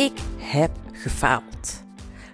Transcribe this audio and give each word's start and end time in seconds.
Ik 0.00 0.18
heb 0.38 0.70
gefaald. 0.92 1.82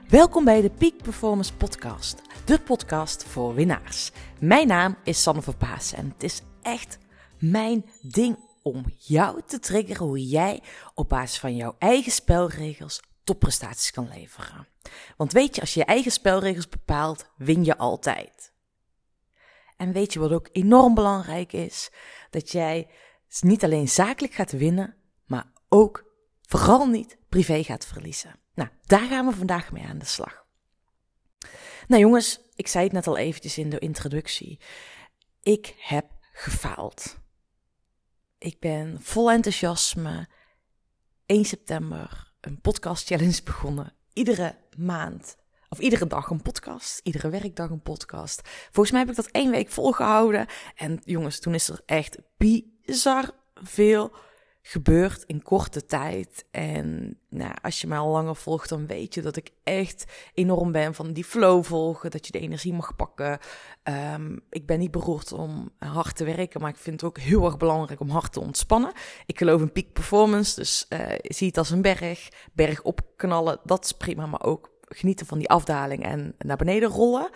Welkom 0.09 0.45
bij 0.45 0.61
de 0.61 0.71
Peak 0.71 1.03
Performance 1.03 1.55
Podcast, 1.55 2.23
de 2.45 2.61
podcast 2.61 3.25
voor 3.25 3.55
winnaars. 3.55 4.11
Mijn 4.41 4.67
naam 4.67 4.97
is 5.05 5.23
Sanne 5.23 5.43
Verpaas 5.43 5.93
en 5.93 6.09
het 6.09 6.23
is 6.23 6.43
echt 6.63 6.99
mijn 7.39 7.85
ding 8.03 8.39
om 8.63 8.85
jou 8.99 9.43
te 9.47 9.59
triggeren 9.59 10.07
hoe 10.07 10.27
jij 10.27 10.63
op 10.95 11.09
basis 11.09 11.39
van 11.39 11.57
jouw 11.57 11.77
eigen 11.79 12.13
spelregels 12.13 13.03
topprestaties 13.25 13.91
kan 13.91 14.09
leveren. 14.09 14.69
Want 15.17 15.33
weet 15.33 15.55
je, 15.55 15.61
als 15.61 15.75
je 15.75 15.81
je 15.81 15.87
eigen 15.87 16.13
spelregels 16.13 16.69
bepaalt, 16.69 17.31
win 17.37 17.65
je 17.65 17.79
altijd. 17.79 18.53
En 19.77 19.93
weet 19.93 20.13
je 20.13 20.19
wat 20.19 20.33
ook 20.33 20.49
enorm 20.53 20.95
belangrijk 20.95 21.53
is? 21.53 21.91
Dat 22.31 22.53
jij 22.53 22.89
niet 23.41 23.65
alleen 23.65 23.89
zakelijk 23.89 24.35
gaat 24.35 24.53
winnen, 24.53 24.95
maar 25.25 25.53
ook 25.69 26.05
vooral 26.43 26.87
niet 26.87 27.17
privé 27.43 27.63
gaat 27.63 27.87
verliezen. 27.87 28.39
Nou, 28.55 28.69
daar 28.87 29.09
gaan 29.09 29.27
we 29.27 29.33
vandaag 29.33 29.73
mee 29.73 29.85
aan 29.85 29.99
de 29.99 30.05
slag. 30.05 30.45
Nou 31.89 32.03
jongens, 32.03 32.41
ik 32.55 32.69
zei 32.69 32.85
het 32.85 32.93
net 32.93 33.07
al 33.07 33.17
eventjes 33.17 33.59
in 33.59 33.71
de 33.71 33.79
introductie. 33.79 34.61
Ik 35.43 35.75
heb 35.79 36.07
gefaald. 36.33 37.19
Ik 38.39 38.61
ben 38.61 39.03
vol 39.03 39.31
enthousiasme 39.31 40.29
1 41.27 41.45
september 41.45 42.33
een 42.41 42.61
podcast 42.61 43.07
challenge 43.07 43.43
begonnen. 43.43 43.95
Iedere 44.13 44.59
maand, 44.77 45.37
of 45.69 45.79
iedere 45.79 46.07
dag 46.07 46.31
een 46.31 46.43
podcast, 46.43 47.01
iedere 47.03 47.29
werkdag 47.29 47.71
een 47.71 47.83
podcast. 47.83 48.41
Volgens 48.49 48.91
mij 48.91 49.01
heb 49.01 49.11
ik 49.11 49.17
dat 49.17 49.31
één 49.31 49.51
week 49.51 49.71
volgehouden. 49.71 50.47
En 50.75 51.01
jongens, 51.05 51.41
toen 51.41 51.55
is 51.55 51.69
er 51.69 51.83
echt 51.87 52.19
bizar 52.37 53.31
veel 53.55 54.17
gebeurt 54.69 55.23
in 55.23 55.43
korte 55.43 55.87
tijd. 55.87 56.45
En 56.51 57.19
nou, 57.29 57.55
als 57.63 57.81
je 57.81 57.87
mij 57.87 57.99
al 57.99 58.11
langer 58.11 58.37
volgt, 58.37 58.69
dan 58.69 58.87
weet 58.87 59.15
je 59.15 59.23
dat 59.23 59.37
ik 59.37 59.51
echt 59.63 60.05
enorm 60.35 60.73
ben 60.73 60.95
van 60.95 61.13
die 61.13 61.25
flow 61.25 61.65
volgen. 61.65 62.11
Dat 62.11 62.27
je 62.27 62.33
de 62.33 62.39
energie 62.39 62.73
mag 62.73 62.97
pakken. 62.97 63.39
Um, 64.15 64.41
ik 64.51 64.67
ben 64.67 64.79
niet 64.79 64.91
beroerd 64.91 65.33
om 65.33 65.71
hard 65.79 66.17
te 66.17 66.25
werken, 66.25 66.61
maar 66.61 66.71
ik 66.71 66.77
vind 66.77 67.01
het 67.01 67.11
ook 67.11 67.19
heel 67.19 67.45
erg 67.45 67.57
belangrijk 67.57 68.01
om 68.01 68.11
hard 68.11 68.33
te 68.33 68.41
ontspannen. 68.41 68.93
Ik 69.27 69.39
geloof 69.39 69.61
in 69.61 69.73
peak 69.73 69.93
performance, 69.93 70.55
dus 70.55 70.87
uh, 70.89 71.01
zie 71.23 71.47
het 71.47 71.59
als 71.59 71.71
een 71.71 71.83
berg. 71.83 72.29
Berg 72.53 72.83
opknallen, 72.83 73.61
dat 73.65 73.85
is 73.85 73.93
prima, 73.93 74.27
maar 74.27 74.45
ook 74.45 74.71
genieten 74.81 75.27
van 75.27 75.39
die 75.39 75.49
afdaling 75.49 76.05
en 76.05 76.35
naar 76.39 76.57
beneden 76.57 76.89
rollen. 76.89 77.31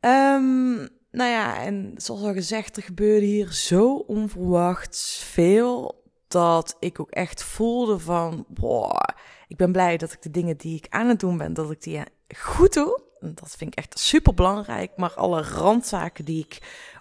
Um, 0.00 0.88
nou 1.10 1.30
ja, 1.30 1.62
en 1.62 1.92
zoals 1.96 2.22
al 2.22 2.32
gezegd, 2.32 2.76
er 2.76 2.82
gebeurde 2.82 3.26
hier 3.26 3.52
zo 3.52 3.94
onverwachts 3.94 5.22
veel 5.24 5.97
dat 6.28 6.76
ik 6.78 7.00
ook 7.00 7.10
echt 7.10 7.42
voelde 7.42 7.98
van, 7.98 8.44
boah, 8.48 9.00
ik 9.48 9.56
ben 9.56 9.72
blij 9.72 9.96
dat 9.96 10.12
ik 10.12 10.22
de 10.22 10.30
dingen 10.30 10.56
die 10.56 10.76
ik 10.76 10.86
aan 10.88 11.08
het 11.08 11.20
doen 11.20 11.38
ben, 11.38 11.54
dat 11.54 11.70
ik 11.70 11.82
die 11.82 12.02
goed 12.36 12.72
doe. 12.72 13.00
Dat 13.20 13.54
vind 13.56 13.72
ik 13.72 13.78
echt 13.78 13.98
super 13.98 14.34
belangrijk. 14.34 14.96
Maar 14.96 15.14
alle 15.14 15.42
randzaken 15.42 16.24
die 16.24 16.44
ik 16.44 16.58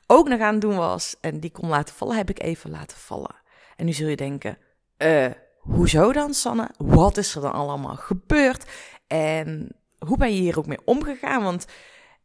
ook 0.07 0.27
nog 0.27 0.39
aan 0.39 0.51
het 0.51 0.61
doen 0.61 0.75
was 0.75 1.15
en 1.21 1.39
die 1.39 1.51
kon 1.51 1.69
laten 1.69 1.95
vallen, 1.95 2.17
heb 2.17 2.29
ik 2.29 2.41
even 2.41 2.69
laten 2.69 2.97
vallen. 2.97 3.35
En 3.75 3.85
nu 3.85 3.93
zul 3.93 4.07
je 4.07 4.15
denken, 4.15 4.57
eh, 4.97 5.31
hoezo 5.59 6.11
dan, 6.11 6.33
Sanne? 6.33 6.69
Wat 6.77 7.17
is 7.17 7.35
er 7.35 7.41
dan 7.41 7.51
allemaal 7.51 7.95
gebeurd? 7.95 8.65
En 9.07 9.75
hoe 9.97 10.17
ben 10.17 10.33
je 10.33 10.41
hier 10.41 10.57
ook 10.57 10.65
mee 10.65 10.85
omgegaan? 10.85 11.43
Want, 11.43 11.65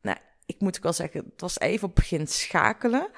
nou, 0.02 0.16
ik 0.46 0.60
moet 0.60 0.76
ook 0.76 0.82
wel 0.82 0.92
zeggen, 0.92 1.24
het 1.30 1.40
was 1.40 1.58
even 1.58 1.88
op 1.88 1.94
begin 1.94 2.26
schakelen. 2.26 3.08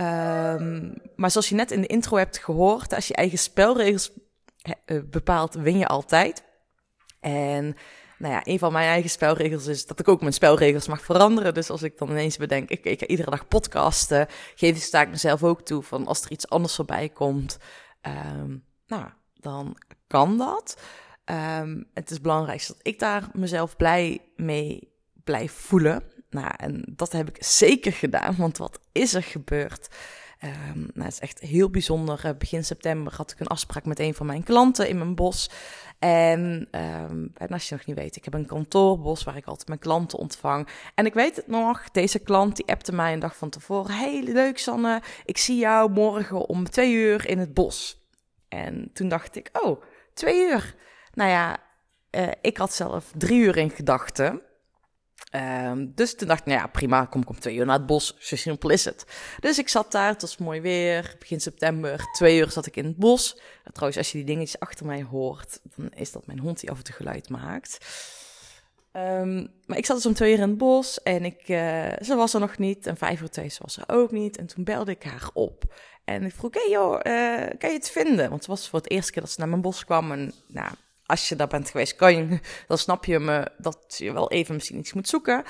Um, 0.00 0.94
maar 1.16 1.30
zoals 1.30 1.48
je 1.48 1.54
net 1.54 1.70
in 1.70 1.80
de 1.80 1.86
intro 1.86 2.16
hebt 2.16 2.38
gehoord, 2.38 2.94
als 2.94 3.08
je 3.08 3.14
eigen 3.14 3.38
spelregels 3.38 4.10
uh, 4.86 5.00
bepaalt, 5.10 5.54
win 5.54 5.78
je 5.78 5.86
altijd. 5.86 6.44
En 7.20 7.76
nou 8.18 8.34
ja, 8.34 8.40
een 8.44 8.58
van 8.58 8.72
mijn 8.72 8.88
eigen 8.88 9.10
spelregels 9.10 9.66
is 9.66 9.86
dat 9.86 10.00
ik 10.00 10.08
ook 10.08 10.20
mijn 10.20 10.32
spelregels 10.32 10.88
mag 10.88 11.02
veranderen. 11.02 11.54
Dus 11.54 11.70
als 11.70 11.82
ik 11.82 11.98
dan 11.98 12.10
ineens 12.10 12.36
bedenk, 12.36 12.68
ik, 12.68 12.84
ik 12.84 12.98
ga 12.98 13.06
iedere 13.06 13.30
dag 13.30 13.48
podcasten, 13.48 14.26
geef 14.54 14.82
sta 14.82 15.00
ik 15.00 15.10
mezelf 15.10 15.42
ook 15.44 15.62
toe 15.62 15.82
van 15.82 16.06
als 16.06 16.22
er 16.24 16.30
iets 16.30 16.48
anders 16.48 16.74
voorbij 16.74 17.08
komt, 17.08 17.58
um, 18.36 18.64
nou, 18.86 19.04
dan 19.34 19.76
kan 20.06 20.38
dat. 20.38 20.80
Um, 21.60 21.88
het 21.94 22.10
is 22.10 22.20
belangrijk 22.20 22.66
dat 22.66 22.76
ik 22.82 22.98
daar 22.98 23.28
mezelf 23.32 23.76
blij 23.76 24.20
mee 24.36 24.92
blijf 25.24 25.52
voelen. 25.52 26.02
Nou, 26.30 26.50
en 26.56 26.84
dat 26.86 27.12
heb 27.12 27.28
ik 27.28 27.44
zeker 27.44 27.92
gedaan, 27.92 28.36
want 28.36 28.58
wat 28.58 28.80
is 28.92 29.14
er 29.14 29.22
gebeurd? 29.22 29.88
Um, 30.44 30.90
nou, 30.94 31.04
het 31.04 31.12
is 31.12 31.18
echt 31.18 31.38
heel 31.38 31.70
bijzonder. 31.70 32.22
Uh, 32.24 32.30
begin 32.38 32.64
september 32.64 33.14
had 33.16 33.30
ik 33.30 33.40
een 33.40 33.46
afspraak 33.46 33.84
met 33.84 33.98
een 33.98 34.14
van 34.14 34.26
mijn 34.26 34.42
klanten 34.42 34.88
in 34.88 34.98
mijn 34.98 35.14
bos. 35.14 35.50
En, 35.98 36.68
um, 36.70 37.30
en 37.34 37.48
als 37.48 37.68
je 37.68 37.74
nog 37.74 37.86
niet 37.86 37.96
weet, 37.96 38.16
ik 38.16 38.24
heb 38.24 38.34
een 38.34 38.46
kantoorbos 38.46 39.24
waar 39.24 39.36
ik 39.36 39.46
altijd 39.46 39.68
mijn 39.68 39.80
klanten 39.80 40.18
ontvang. 40.18 40.68
En 40.94 41.06
ik 41.06 41.14
weet 41.14 41.36
het 41.36 41.46
nog, 41.46 41.90
deze 41.90 42.18
klant 42.18 42.56
die 42.56 42.66
appte 42.66 42.92
mij 42.92 43.12
een 43.12 43.18
dag 43.18 43.36
van 43.36 43.50
tevoren. 43.50 43.94
Hey, 43.94 44.22
leuk 44.22 44.58
Sanne, 44.58 45.02
ik 45.24 45.38
zie 45.38 45.58
jou 45.58 45.90
morgen 45.90 46.48
om 46.48 46.70
twee 46.70 46.92
uur 46.92 47.26
in 47.26 47.38
het 47.38 47.54
bos. 47.54 48.06
En 48.48 48.90
toen 48.92 49.08
dacht 49.08 49.36
ik, 49.36 49.48
oh, 49.52 49.82
twee 50.14 50.48
uur. 50.48 50.74
Nou 51.14 51.30
ja, 51.30 51.56
uh, 52.10 52.28
ik 52.40 52.56
had 52.56 52.72
zelf 52.72 53.12
drie 53.16 53.40
uur 53.40 53.56
in 53.56 53.70
gedachten. 53.70 54.42
Um, 55.32 55.92
dus 55.94 56.14
toen 56.14 56.28
dacht 56.28 56.40
ik, 56.40 56.46
nou 56.46 56.58
ja, 56.58 56.66
prima, 56.66 57.04
kom 57.04 57.20
ik 57.20 57.28
om 57.28 57.40
twee 57.40 57.56
uur 57.56 57.66
naar 57.66 57.76
het 57.76 57.86
bos. 57.86 58.16
Zo 58.18 58.36
simpel 58.36 58.70
is 58.70 58.84
het. 58.84 59.04
Dus 59.40 59.58
ik 59.58 59.68
zat 59.68 59.92
daar, 59.92 60.08
het 60.08 60.20
was 60.20 60.36
mooi 60.36 60.60
weer. 60.60 61.16
Begin 61.18 61.40
september, 61.40 62.06
twee 62.12 62.38
uur 62.38 62.50
zat 62.50 62.66
ik 62.66 62.76
in 62.76 62.84
het 62.84 62.96
bos. 62.96 63.40
trouwens, 63.72 63.98
als 63.98 64.12
je 64.12 64.18
die 64.18 64.26
dingetjes 64.26 64.60
achter 64.60 64.86
mij 64.86 65.02
hoort, 65.02 65.60
dan 65.76 65.90
is 65.90 66.12
dat 66.12 66.26
mijn 66.26 66.38
hond 66.38 66.60
die 66.60 66.70
af 66.70 66.78
en 66.78 66.84
toe 66.84 66.94
geluid 66.94 67.28
maakt. 67.28 67.78
Um, 68.92 69.50
maar 69.66 69.78
ik 69.78 69.86
zat 69.86 69.96
dus 69.96 70.06
om 70.06 70.14
twee 70.14 70.32
uur 70.32 70.38
in 70.38 70.48
het 70.48 70.58
bos 70.58 71.02
en 71.02 71.24
ik, 71.24 71.48
uh, 71.48 71.92
ze 72.02 72.14
was 72.14 72.34
er 72.34 72.40
nog 72.40 72.58
niet. 72.58 72.86
En 72.86 72.96
vijf 72.96 73.20
uur 73.20 73.30
twee 73.30 73.52
was 73.58 73.76
er 73.76 73.84
ook 73.86 74.10
niet. 74.10 74.36
En 74.36 74.46
toen 74.46 74.64
belde 74.64 74.90
ik 74.90 75.02
haar 75.02 75.30
op. 75.32 75.74
En 76.04 76.24
ik 76.24 76.34
vroeg, 76.34 76.54
hé 76.54 76.60
hey 76.60 76.70
joh, 76.70 76.92
uh, 76.92 77.58
kan 77.58 77.70
je 77.70 77.76
het 77.76 77.90
vinden? 77.90 78.28
Want 78.28 78.40
het 78.40 78.46
was 78.46 78.68
voor 78.68 78.78
het 78.78 78.90
eerste 78.90 79.12
keer 79.12 79.22
dat 79.22 79.30
ze 79.30 79.40
naar 79.40 79.48
mijn 79.48 79.62
bos 79.62 79.84
kwam. 79.84 80.12
En 80.12 80.32
nou, 80.46 80.70
als 81.08 81.28
je 81.28 81.36
daar 81.36 81.46
bent 81.46 81.70
geweest, 81.70 81.96
kan 81.96 82.16
je, 82.16 82.40
dan 82.66 82.78
snap 82.78 83.04
je 83.04 83.18
me 83.18 83.50
dat 83.58 83.94
je 83.96 84.12
wel 84.12 84.30
even 84.30 84.54
misschien 84.54 84.78
iets 84.78 84.92
moet 84.92 85.08
zoeken. 85.08 85.44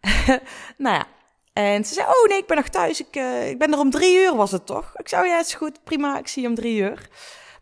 nou 0.76 0.96
ja. 0.96 1.06
En 1.52 1.84
ze 1.84 1.94
zei, 1.94 2.06
oh 2.06 2.28
nee, 2.28 2.38
ik 2.38 2.46
ben 2.46 2.56
nog 2.56 2.68
thuis. 2.68 3.00
Ik, 3.00 3.16
uh, 3.16 3.48
ik 3.48 3.58
ben 3.58 3.72
er 3.72 3.78
om 3.78 3.90
drie 3.90 4.16
uur, 4.16 4.36
was 4.36 4.52
het 4.52 4.66
toch? 4.66 4.92
Ik 4.96 5.08
zei, 5.08 5.22
oh 5.22 5.28
ja, 5.28 5.38
is 5.38 5.54
goed, 5.54 5.84
prima, 5.84 6.18
ik 6.18 6.28
zie 6.28 6.42
je 6.42 6.48
om 6.48 6.54
drie 6.54 6.76
uur. 6.76 7.08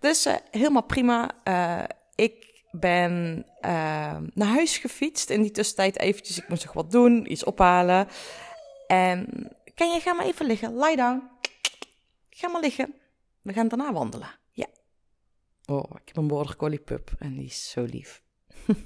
Dus 0.00 0.26
uh, 0.26 0.34
helemaal 0.50 0.82
prima. 0.82 1.30
Uh, 1.48 1.82
ik 2.14 2.64
ben 2.70 3.46
naar 4.34 4.48
huis 4.48 4.78
gefietst. 4.78 5.30
In 5.30 5.42
die 5.42 5.50
tussentijd 5.50 5.98
eventjes, 5.98 6.38
ik 6.38 6.48
moest 6.48 6.64
nog 6.64 6.74
wat 6.74 6.90
doen, 6.90 7.32
iets 7.32 7.44
ophalen. 7.44 8.08
En 8.86 9.48
kan 9.74 9.90
je, 9.92 10.00
ga 10.00 10.12
maar 10.12 10.26
even 10.26 10.46
liggen, 10.46 10.78
lie 10.78 10.96
down. 10.96 11.30
Ga 12.30 12.48
maar 12.48 12.60
liggen. 12.60 12.94
We 13.42 13.52
gaan 13.52 13.68
daarna 13.68 13.92
wandelen. 13.92 14.40
Oh, 15.66 15.90
ik 15.90 16.06
heb 16.06 16.16
een 16.16 16.26
border 16.26 16.56
collie 16.56 16.80
pup 16.80 17.10
en 17.18 17.36
die 17.36 17.46
is 17.46 17.70
zo 17.70 17.82
lief. 17.82 18.22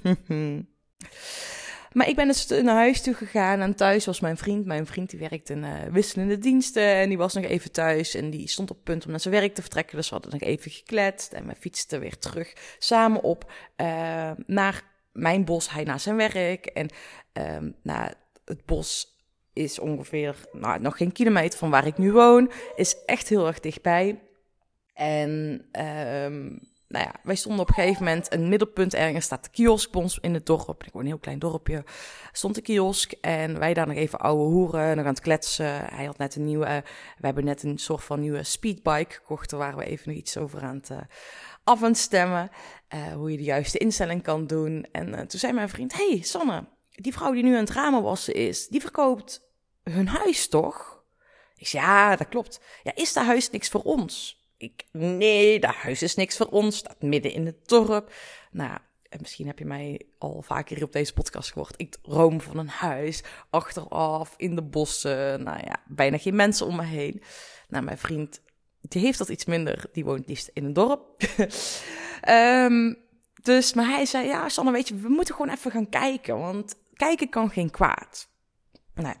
maar 1.93 2.07
ik 2.07 2.15
ben 2.15 2.27
dus 2.27 2.47
naar 2.47 2.75
huis 2.75 3.01
toe 3.01 3.13
gegaan 3.13 3.59
en 3.59 3.75
thuis 3.75 4.05
was 4.05 4.19
mijn 4.19 4.37
vriend. 4.37 4.65
Mijn 4.65 4.85
vriend 4.85 5.09
die 5.09 5.19
werkt 5.19 5.49
in 5.49 5.63
uh, 5.63 5.83
wisselende 5.83 6.37
diensten 6.37 6.83
en 6.83 7.09
die 7.09 7.17
was 7.17 7.33
nog 7.33 7.43
even 7.43 7.71
thuis 7.71 8.15
en 8.15 8.29
die 8.29 8.47
stond 8.47 8.71
op 8.71 8.83
punt 8.83 9.05
om 9.05 9.11
naar 9.11 9.19
zijn 9.19 9.33
werk 9.33 9.55
te 9.55 9.61
vertrekken. 9.61 9.97
Dus 9.97 10.09
we 10.09 10.13
hadden 10.13 10.31
nog 10.31 10.41
even 10.41 10.71
gekletst 10.71 11.33
en 11.33 11.47
we 11.47 11.55
fietsten 11.55 11.99
weer 11.99 12.17
terug 12.17 12.53
samen 12.79 13.23
op 13.23 13.51
uh, 13.77 14.31
naar 14.45 14.83
mijn 15.11 15.45
bos, 15.45 15.69
hij 15.69 15.83
naar 15.83 15.99
zijn 15.99 16.15
werk. 16.15 16.65
En 16.65 16.89
uh, 17.83 18.05
het 18.45 18.65
bos 18.65 19.15
is 19.53 19.79
ongeveer 19.79 20.35
nou, 20.51 20.79
nog 20.79 20.97
geen 20.97 21.11
kilometer 21.11 21.59
van 21.59 21.69
waar 21.69 21.87
ik 21.87 21.97
nu 21.97 22.11
woon. 22.11 22.51
Is 22.75 22.95
echt 23.05 23.29
heel 23.29 23.47
erg 23.47 23.59
dichtbij. 23.59 24.19
En 24.93 25.61
um, 26.25 26.59
nou 26.87 27.05
ja, 27.05 27.13
wij 27.23 27.35
stonden 27.35 27.61
op 27.61 27.67
een 27.67 27.73
gegeven 27.73 28.03
moment 28.03 28.33
een 28.33 28.49
middelpunt 28.49 28.93
ergens 28.93 29.25
staat 29.25 29.43
de 29.43 29.49
kiosk 29.49 29.95
in 30.21 30.33
het 30.33 30.45
dorp. 30.45 30.83
Ik 30.83 30.93
woon 30.93 31.01
een 31.01 31.07
heel 31.07 31.17
klein 31.17 31.39
dorpje. 31.39 31.83
Stond 32.31 32.55
de 32.55 32.61
kiosk 32.61 33.11
en 33.11 33.59
wij 33.59 33.73
daar 33.73 33.87
nog 33.87 33.95
even 33.95 34.19
ouwe 34.19 34.43
hoeren, 34.43 34.95
nog 34.95 35.05
aan 35.05 35.11
het 35.11 35.21
kletsen. 35.21 35.85
Hij 35.85 36.05
had 36.05 36.17
net 36.17 36.35
een 36.35 36.45
nieuwe, 36.45 36.83
we 37.17 37.25
hebben 37.25 37.45
net 37.45 37.63
een 37.63 37.77
soort 37.77 38.03
van 38.03 38.19
nieuwe 38.19 38.43
speedbike 38.43 39.13
gekocht. 39.13 39.49
Daar 39.49 39.59
waren 39.59 39.77
we 39.77 39.85
even 39.85 40.09
nog 40.09 40.17
iets 40.17 40.37
over 40.37 40.61
aan 40.61 40.75
het 40.75 40.89
uh, 40.89 40.97
af 41.63 41.83
aan 41.83 41.89
het 41.89 41.97
stemmen. 41.97 42.49
Uh, 42.95 43.13
hoe 43.13 43.31
je 43.31 43.37
de 43.37 43.43
juiste 43.43 43.77
instelling 43.77 44.23
kan 44.23 44.47
doen. 44.47 44.87
En 44.91 45.27
toen 45.27 45.39
zei 45.39 45.53
mijn 45.53 45.69
vriend, 45.69 45.93
hey 45.93 46.21
Sanne, 46.21 46.67
die 46.89 47.13
vrouw 47.13 47.31
die 47.31 47.43
nu 47.43 47.53
aan 47.53 47.59
het 47.59 47.69
ramen 47.69 48.03
wassen 48.03 48.33
is, 48.33 48.67
die 48.67 48.81
verkoopt 48.81 49.41
hun 49.83 50.07
huis 50.07 50.47
toch? 50.47 51.03
Ik 51.55 51.67
zei, 51.67 51.83
ja, 51.83 52.15
dat 52.15 52.27
klopt. 52.27 52.61
Ja, 52.83 52.91
is 52.95 53.13
dat 53.13 53.25
huis 53.25 53.49
niks 53.49 53.69
voor 53.69 53.81
ons? 53.81 54.45
Ik, 54.57 54.85
nee, 54.91 55.59
dat 55.59 55.73
huis 55.73 56.01
is 56.01 56.15
niks 56.15 56.37
voor 56.37 56.45
ons, 56.45 56.77
staat 56.77 57.01
midden 57.01 57.31
in 57.31 57.45
het 57.45 57.67
dorp. 57.67 58.13
Nou, 58.51 58.77
en 59.09 59.19
misschien 59.21 59.47
heb 59.47 59.59
je 59.59 59.65
mij 59.65 60.01
al 60.17 60.41
vaker 60.41 60.83
op 60.83 60.91
deze 60.91 61.13
podcast 61.13 61.51
gehoord. 61.51 61.73
Ik 61.77 61.95
droom 62.01 62.41
van 62.41 62.57
een 62.57 62.69
huis, 62.69 63.23
achteraf, 63.49 64.33
in 64.37 64.55
de 64.55 64.63
bossen. 64.63 65.43
Nou 65.43 65.59
ja, 65.63 65.83
bijna 65.87 66.17
geen 66.17 66.35
mensen 66.35 66.65
om 66.65 66.75
me 66.75 66.83
heen. 66.83 67.21
Nou, 67.67 67.83
mijn 67.83 67.97
vriend, 67.97 68.41
die 68.81 69.01
heeft 69.01 69.17
dat 69.17 69.29
iets 69.29 69.45
minder. 69.45 69.85
Die 69.91 70.05
woont 70.05 70.27
liefst 70.27 70.49
in 70.53 70.65
een 70.65 70.73
dorp. 70.73 71.23
um, 72.29 72.97
dus, 73.41 73.73
maar 73.73 73.87
hij 73.87 74.05
zei, 74.05 74.27
ja, 74.27 74.49
Sanne, 74.49 74.71
weet 74.71 74.87
je, 74.87 74.95
we 74.95 75.09
moeten 75.09 75.35
gewoon 75.35 75.51
even 75.51 75.71
gaan 75.71 75.89
kijken, 75.89 76.39
want 76.39 76.75
kijken 76.93 77.29
kan 77.29 77.49
geen 77.49 77.69
kwaad. 77.69 78.29
Nou, 78.93 79.15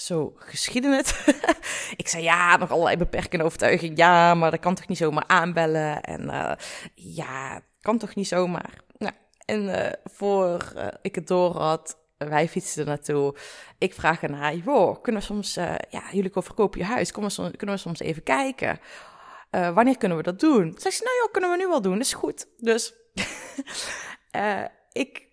zo 0.00 0.32
geschieden 0.36 0.92
het. 0.92 1.24
ik 1.96 2.08
zei, 2.08 2.22
ja, 2.22 2.56
nog 2.56 2.70
allerlei 2.70 2.96
beperkende 2.96 3.44
overtuiging. 3.44 3.96
Ja, 3.96 4.34
maar 4.34 4.50
dat 4.50 4.60
kan 4.60 4.74
toch 4.74 4.88
niet 4.88 4.98
zomaar 4.98 5.24
aanbellen? 5.26 6.00
En 6.00 6.22
uh, 6.22 6.52
ja, 6.94 7.60
kan 7.80 7.98
toch 7.98 8.14
niet 8.14 8.28
zomaar? 8.28 8.80
Nou, 8.98 9.12
en 9.44 9.62
uh, 9.62 9.92
voor 10.04 10.72
uh, 10.76 10.86
ik 11.02 11.14
het 11.14 11.26
door 11.26 11.56
had, 11.56 11.98
wij 12.18 12.48
fietsen 12.48 12.80
er 12.80 12.88
naartoe. 12.88 13.36
Ik 13.78 13.94
vraag 13.94 14.22
ernaar, 14.22 14.54
joh, 14.54 15.02
kunnen 15.02 15.20
we 15.20 15.26
soms, 15.26 15.54
ja, 15.90 16.02
jullie 16.12 16.30
verkopen 16.34 16.80
je 16.80 16.86
huis, 16.86 17.10
kunnen 17.10 17.30
we 17.30 17.36
soms, 17.36 17.56
kunnen 17.56 17.76
we 17.76 17.80
soms 17.80 18.00
even 18.00 18.22
kijken? 18.22 18.80
wanneer 19.50 19.98
kunnen 19.98 20.16
we 20.16 20.22
dat 20.22 20.40
doen? 20.40 20.74
Zeg 20.78 20.92
ze, 20.92 21.02
nou 21.02 21.16
joh, 21.16 21.32
kunnen 21.32 21.50
we 21.50 21.56
nu 21.56 21.68
wel 21.68 21.80
doen, 21.80 21.92
dat 21.92 22.06
is 22.06 22.12
goed. 22.12 22.46
Dus 22.56 22.94
ik 24.92 25.27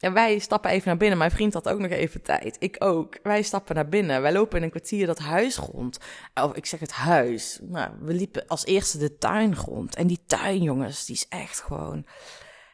en 0.00 0.12
wij 0.12 0.38
stappen 0.38 0.70
even 0.70 0.88
naar 0.88 0.96
binnen. 0.96 1.18
Mijn 1.18 1.30
vriend 1.30 1.54
had 1.54 1.68
ook 1.68 1.78
nog 1.78 1.90
even 1.90 2.22
tijd. 2.22 2.56
Ik 2.58 2.76
ook. 2.78 3.18
Wij 3.22 3.42
stappen 3.42 3.74
naar 3.74 3.88
binnen. 3.88 4.22
Wij 4.22 4.32
lopen 4.32 4.56
in 4.56 4.62
een 4.62 4.70
kwartier 4.70 5.06
dat 5.06 5.18
huis 5.18 5.56
rond. 5.56 5.98
Of 6.34 6.54
ik 6.54 6.66
zeg 6.66 6.80
het 6.80 6.92
huis. 6.92 7.58
Nou, 7.62 7.90
we 8.00 8.12
liepen 8.14 8.46
als 8.46 8.64
eerste 8.64 8.98
de 8.98 9.18
tuin 9.18 9.56
rond. 9.56 9.94
En 9.94 10.06
die 10.06 10.20
tuin, 10.26 10.62
jongens, 10.62 11.04
die 11.04 11.14
is 11.14 11.28
echt 11.28 11.60
gewoon 11.60 12.06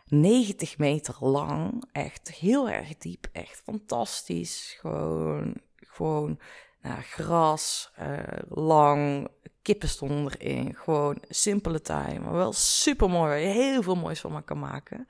90 0.05 0.79
meter 0.79 1.17
lang. 1.21 1.85
Echt 1.93 2.33
heel 2.33 2.71
erg 2.71 2.97
diep. 2.97 3.27
Echt 3.33 3.63
fantastisch. 3.65 4.77
Gewoon, 4.81 5.55
gewoon 5.77 6.39
nou, 6.83 7.01
gras, 7.03 7.93
uh, 8.01 8.19
lang, 8.49 9.29
kippen 9.63 9.89
stonden 9.89 10.33
erin. 10.39 10.75
Gewoon 10.75 11.23
simpele 11.29 11.81
tuin, 11.81 12.23
maar 12.23 12.33
wel 12.33 12.53
super 12.53 13.11
mooi. 13.11 13.45
Heel 13.45 13.83
veel 13.83 13.97
moois 13.97 14.21
van 14.21 14.45
kan 14.45 14.59
maken. 14.59 15.07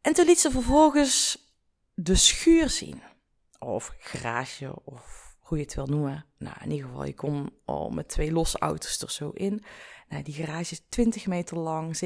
En 0.00 0.12
toen 0.12 0.26
liet 0.26 0.40
ze 0.40 0.50
vervolgens 0.50 1.48
de 1.94 2.14
schuur 2.14 2.70
zien. 2.70 3.02
Of 3.58 3.94
garage, 3.98 4.84
of 4.84 5.36
hoe 5.38 5.58
je 5.58 5.64
het 5.64 5.74
wil 5.74 5.86
noemen. 5.86 6.26
Nou, 6.38 6.56
in 6.60 6.70
ieder 6.70 6.86
geval, 6.88 7.04
je 7.04 7.14
kon 7.14 7.50
al 7.64 7.90
met 7.90 8.08
twee 8.08 8.32
losse 8.32 8.58
auto's 8.58 9.02
er 9.02 9.10
zo 9.10 9.30
in. 9.30 9.64
Nou, 10.08 10.22
die 10.22 10.34
garage 10.34 10.72
is 10.72 10.82
20 10.88 11.26
meter 11.26 11.58
lang, 11.58 12.00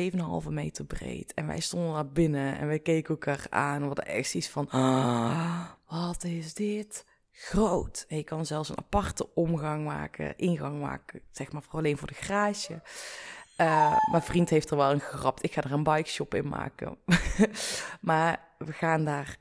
7,5 0.45 0.49
meter 0.49 0.85
breed. 0.85 1.35
En 1.35 1.47
wij 1.47 1.61
stonden 1.61 1.93
naar 1.93 2.09
binnen 2.09 2.59
en 2.59 2.67
wij 2.67 2.79
keken 2.79 3.11
elkaar 3.11 3.47
aan. 3.51 3.81
We 3.81 3.87
hadden 3.87 4.07
echt 4.07 4.35
iets 4.35 4.49
van, 4.49 4.69
ah, 4.69 5.71
wat 5.87 6.25
is 6.25 6.55
dit? 6.55 7.07
Groot. 7.31 8.05
En 8.09 8.17
je 8.17 8.25
kan 8.25 8.47
zelfs 8.47 8.69
een 8.69 8.79
aparte 8.79 9.35
omgang 9.35 9.85
maken, 9.85 10.37
ingang 10.37 10.81
maken, 10.81 11.21
zeg 11.31 11.53
maar 11.53 11.63
voor 11.63 11.79
alleen 11.79 11.99
voor 11.99 12.09
de 12.09 12.15
garage. 12.15 12.83
Uh, 13.61 13.97
mijn 14.11 14.23
vriend 14.23 14.51
heeft 14.51 14.71
er 14.71 14.77
wel 14.77 14.91
een 14.91 15.01
gerapt. 15.01 15.45
Ik 15.45 15.53
ga 15.53 15.63
er 15.63 15.73
een 15.73 15.83
bike 15.83 16.09
shop 16.09 16.35
in 16.35 16.49
maken. 16.49 16.99
maar 18.01 18.49
we 18.59 18.73
gaan 18.73 19.05
daar. 19.05 19.37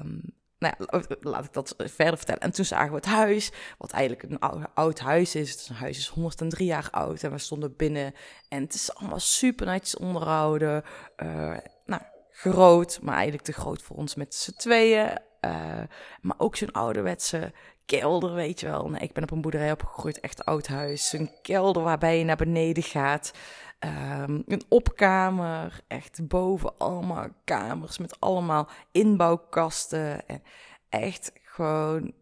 Um, 0.00 0.40
nou 0.58 0.74
ja, 0.78 1.16
laat 1.20 1.44
ik 1.44 1.52
dat 1.52 1.74
verder 1.76 2.16
vertellen. 2.16 2.40
En 2.40 2.52
toen 2.52 2.64
zagen 2.64 2.88
we 2.88 2.94
het 2.94 3.06
huis, 3.06 3.52
wat 3.78 3.90
eigenlijk 3.90 4.22
een 4.22 4.68
oud, 4.74 4.98
huis 4.98 5.34
is. 5.34 5.50
Het 5.50 5.68
huis 5.68 5.98
is 5.98 6.08
103 6.08 6.66
jaar 6.66 6.88
oud 6.90 7.22
en 7.22 7.30
we 7.30 7.38
stonden 7.38 7.76
binnen. 7.76 8.14
En 8.48 8.62
het 8.62 8.74
is 8.74 8.94
allemaal 8.94 9.20
super 9.20 9.66
netjes 9.66 9.96
onderhouden. 9.96 10.82
Uh, 11.16 11.56
nou, 11.84 12.02
groot, 12.30 12.98
maar 13.02 13.14
eigenlijk 13.14 13.44
te 13.44 13.52
groot 13.52 13.82
voor 13.82 13.96
ons 13.96 14.14
met 14.14 14.34
z'n 14.34 14.56
tweeën. 14.56 15.18
Uh, 15.40 15.82
maar 16.20 16.38
ook 16.38 16.56
zo'n 16.56 16.72
ouderwetse 16.72 17.52
kelder, 17.98 18.34
weet 18.34 18.60
je 18.60 18.66
wel. 18.66 18.94
Ik 18.94 19.12
ben 19.12 19.22
op 19.22 19.30
een 19.30 19.40
boerderij 19.40 19.72
opgegroeid, 19.72 20.20
echt 20.20 20.44
oud 20.44 20.66
huis. 20.66 21.12
Een 21.12 21.30
kelder 21.42 21.82
waarbij 21.82 22.18
je 22.18 22.24
naar 22.24 22.36
beneden 22.36 22.82
gaat. 22.82 23.32
Um, 23.80 24.42
een 24.46 24.62
opkamer, 24.68 25.80
echt 25.86 26.28
boven 26.28 26.78
allemaal 26.78 27.28
kamers 27.44 27.98
met 27.98 28.20
allemaal 28.20 28.68
inbouwkasten. 28.92 30.28
En 30.28 30.42
echt 30.88 31.32
gewoon, 31.42 32.12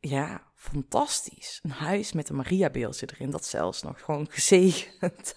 ja, 0.00 0.42
fantastisch. 0.54 1.60
Een 1.62 1.70
huis 1.70 2.12
met 2.12 2.28
een 2.28 2.36
Mariabeeldje 2.36 3.08
erin, 3.14 3.30
dat 3.30 3.44
zelfs 3.44 3.82
nog 3.82 4.00
gewoon 4.00 4.26
gezegend. 4.30 5.34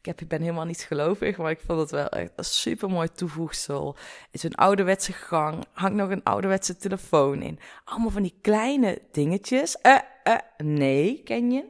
Ik, 0.00 0.06
heb, 0.06 0.20
ik 0.20 0.28
ben 0.28 0.40
helemaal 0.40 0.64
niet 0.64 0.82
gelovig, 0.82 1.36
maar 1.36 1.50
ik 1.50 1.60
vond 1.60 1.80
het 1.80 1.90
wel 1.90 2.08
echt 2.08 2.32
een 2.36 2.44
super 2.44 2.90
mooi 2.90 3.08
toevoegsel. 3.12 3.96
Is 4.30 4.42
een 4.42 4.54
ouderwetse 4.54 5.12
gang, 5.12 5.64
hangt 5.72 5.96
nog 5.96 6.10
een 6.10 6.22
ouderwetse 6.22 6.76
telefoon 6.76 7.42
in. 7.42 7.58
Allemaal 7.84 8.10
van 8.10 8.22
die 8.22 8.38
kleine 8.40 9.02
dingetjes. 9.12 9.80
Eh, 9.80 9.98
uh, 10.24 10.36
nee, 10.56 11.22
ken 11.22 11.50
je? 11.50 11.64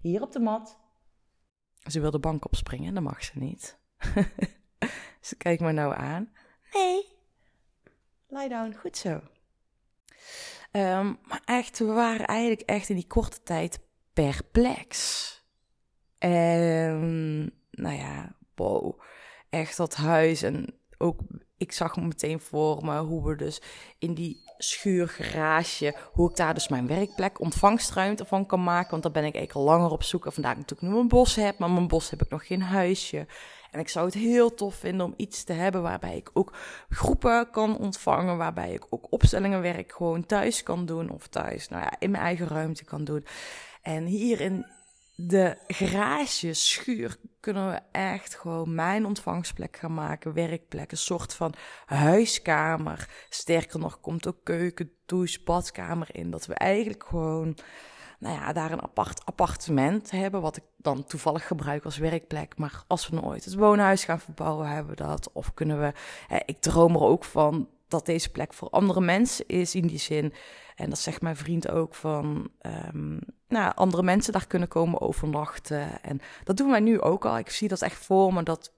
Hier 0.00 0.22
op 0.22 0.32
de 0.32 0.38
mat. 0.38 0.78
Ze 1.90 2.00
wil 2.00 2.10
de 2.10 2.18
bank 2.18 2.44
opspringen, 2.44 2.94
dat 2.94 3.02
mag 3.02 3.24
ze 3.24 3.32
niet. 3.34 3.78
ze 5.20 5.36
kijkt 5.36 5.60
me 5.60 5.72
nou 5.72 5.94
aan. 5.94 6.32
Nee. 6.72 7.06
Lie 8.28 8.48
down, 8.48 8.76
goed 8.80 8.96
zo. 8.96 9.20
Um, 10.72 11.18
maar 11.22 11.42
echt, 11.44 11.78
we 11.78 11.84
waren 11.84 12.26
eigenlijk 12.26 12.60
echt 12.60 12.88
in 12.88 12.96
die 12.96 13.06
korte 13.06 13.42
tijd 13.42 13.78
perplex. 14.12 15.37
En 16.18 17.40
nou 17.70 17.96
ja, 17.96 18.34
wow, 18.54 19.00
echt 19.50 19.76
dat 19.76 19.94
huis. 19.94 20.42
En 20.42 20.74
ook, 20.98 21.20
ik 21.56 21.72
zag 21.72 21.96
me 21.96 22.06
meteen 22.06 22.40
voor 22.40 22.84
me 22.84 22.98
hoe 22.98 23.28
we 23.28 23.36
dus 23.36 23.62
in 23.98 24.14
die 24.14 24.46
schuurgarage, 24.58 25.94
hoe 26.12 26.30
ik 26.30 26.36
daar 26.36 26.54
dus 26.54 26.68
mijn 26.68 26.86
werkplek, 26.86 27.40
ontvangstruimte 27.40 28.24
van 28.24 28.46
kan 28.46 28.62
maken. 28.62 28.90
Want 28.90 29.02
daar 29.02 29.12
ben 29.12 29.24
ik 29.24 29.34
eigenlijk 29.34 29.66
al 29.66 29.74
langer 29.74 29.90
op 29.90 30.02
zoek. 30.02 30.26
En 30.26 30.32
vandaag 30.32 30.56
natuurlijk 30.56 30.92
nu 30.92 30.98
een 30.98 31.08
bos 31.08 31.34
heb, 31.34 31.58
maar 31.58 31.70
mijn 31.70 31.88
bos 31.88 32.10
heb 32.10 32.22
ik 32.22 32.30
nog 32.30 32.46
geen 32.46 32.62
huisje. 32.62 33.26
En 33.70 33.80
ik 33.80 33.88
zou 33.88 34.06
het 34.06 34.14
heel 34.14 34.54
tof 34.54 34.74
vinden 34.74 35.06
om 35.06 35.14
iets 35.16 35.44
te 35.44 35.52
hebben 35.52 35.82
waarbij 35.82 36.16
ik 36.16 36.30
ook 36.32 36.56
groepen 36.88 37.50
kan 37.50 37.78
ontvangen, 37.78 38.36
waarbij 38.36 38.72
ik 38.72 38.86
ook 38.90 39.12
opstellingenwerk 39.12 39.92
gewoon 39.92 40.26
thuis 40.26 40.62
kan 40.62 40.86
doen 40.86 41.10
of 41.10 41.26
thuis, 41.26 41.68
nou 41.68 41.82
ja, 41.82 41.92
in 41.98 42.10
mijn 42.10 42.22
eigen 42.22 42.48
ruimte 42.48 42.84
kan 42.84 43.04
doen. 43.04 43.26
En 43.82 44.04
hier 44.04 44.40
in 44.40 44.66
de 45.20 45.56
garage, 45.66 46.52
schuur, 46.52 47.16
kunnen 47.40 47.70
we 47.70 47.80
echt 47.92 48.34
gewoon 48.34 48.74
mijn 48.74 49.06
ontvangstplek 49.06 49.76
gaan 49.76 49.94
maken, 49.94 50.32
werkplek, 50.32 50.90
een 50.90 50.96
soort 50.96 51.34
van 51.34 51.54
huiskamer. 51.86 53.08
Sterker 53.28 53.78
nog, 53.78 54.00
komt 54.00 54.26
ook 54.26 54.36
keuken, 54.42 54.92
douche, 55.06 55.40
badkamer 55.44 56.08
in. 56.12 56.30
Dat 56.30 56.46
we 56.46 56.54
eigenlijk 56.54 57.04
gewoon, 57.04 57.56
nou 58.18 58.34
ja, 58.34 58.52
daar 58.52 58.72
een 58.72 58.82
apart 58.82 59.24
appartement 59.24 60.10
hebben, 60.10 60.40
wat 60.40 60.56
ik 60.56 60.64
dan 60.76 61.04
toevallig 61.04 61.46
gebruik 61.46 61.84
als 61.84 61.98
werkplek. 61.98 62.56
Maar 62.56 62.84
als 62.86 63.08
we 63.08 63.16
nooit 63.16 63.44
het 63.44 63.54
woonhuis 63.54 64.04
gaan 64.04 64.20
verbouwen, 64.20 64.68
hebben 64.68 64.96
we 64.96 65.02
dat. 65.02 65.32
Of 65.32 65.54
kunnen 65.54 65.80
we, 65.80 65.92
ik 66.44 66.60
droom 66.60 66.94
er 66.94 67.02
ook 67.02 67.24
van 67.24 67.68
dat 67.88 68.06
deze 68.06 68.30
plek 68.30 68.54
voor 68.54 68.70
andere 68.70 69.00
mensen 69.00 69.46
is 69.46 69.74
in 69.74 69.86
die 69.86 69.98
zin. 69.98 70.32
En 70.74 70.90
dat 70.90 70.98
zegt 70.98 71.22
mijn 71.22 71.36
vriend 71.36 71.70
ook 71.70 71.94
van, 71.94 72.50
um, 72.92 73.20
nou, 73.48 73.72
andere 73.74 74.02
mensen 74.02 74.32
daar 74.32 74.46
kunnen 74.46 74.68
komen 74.68 75.00
overnachten. 75.00 76.02
En 76.02 76.20
dat 76.44 76.56
doen 76.56 76.70
wij 76.70 76.80
nu 76.80 77.00
ook 77.00 77.24
al. 77.24 77.38
Ik 77.38 77.50
zie 77.50 77.68
dat 77.68 77.82
echt 77.82 78.04
voor 78.04 78.32
me 78.32 78.42
dat 78.42 78.72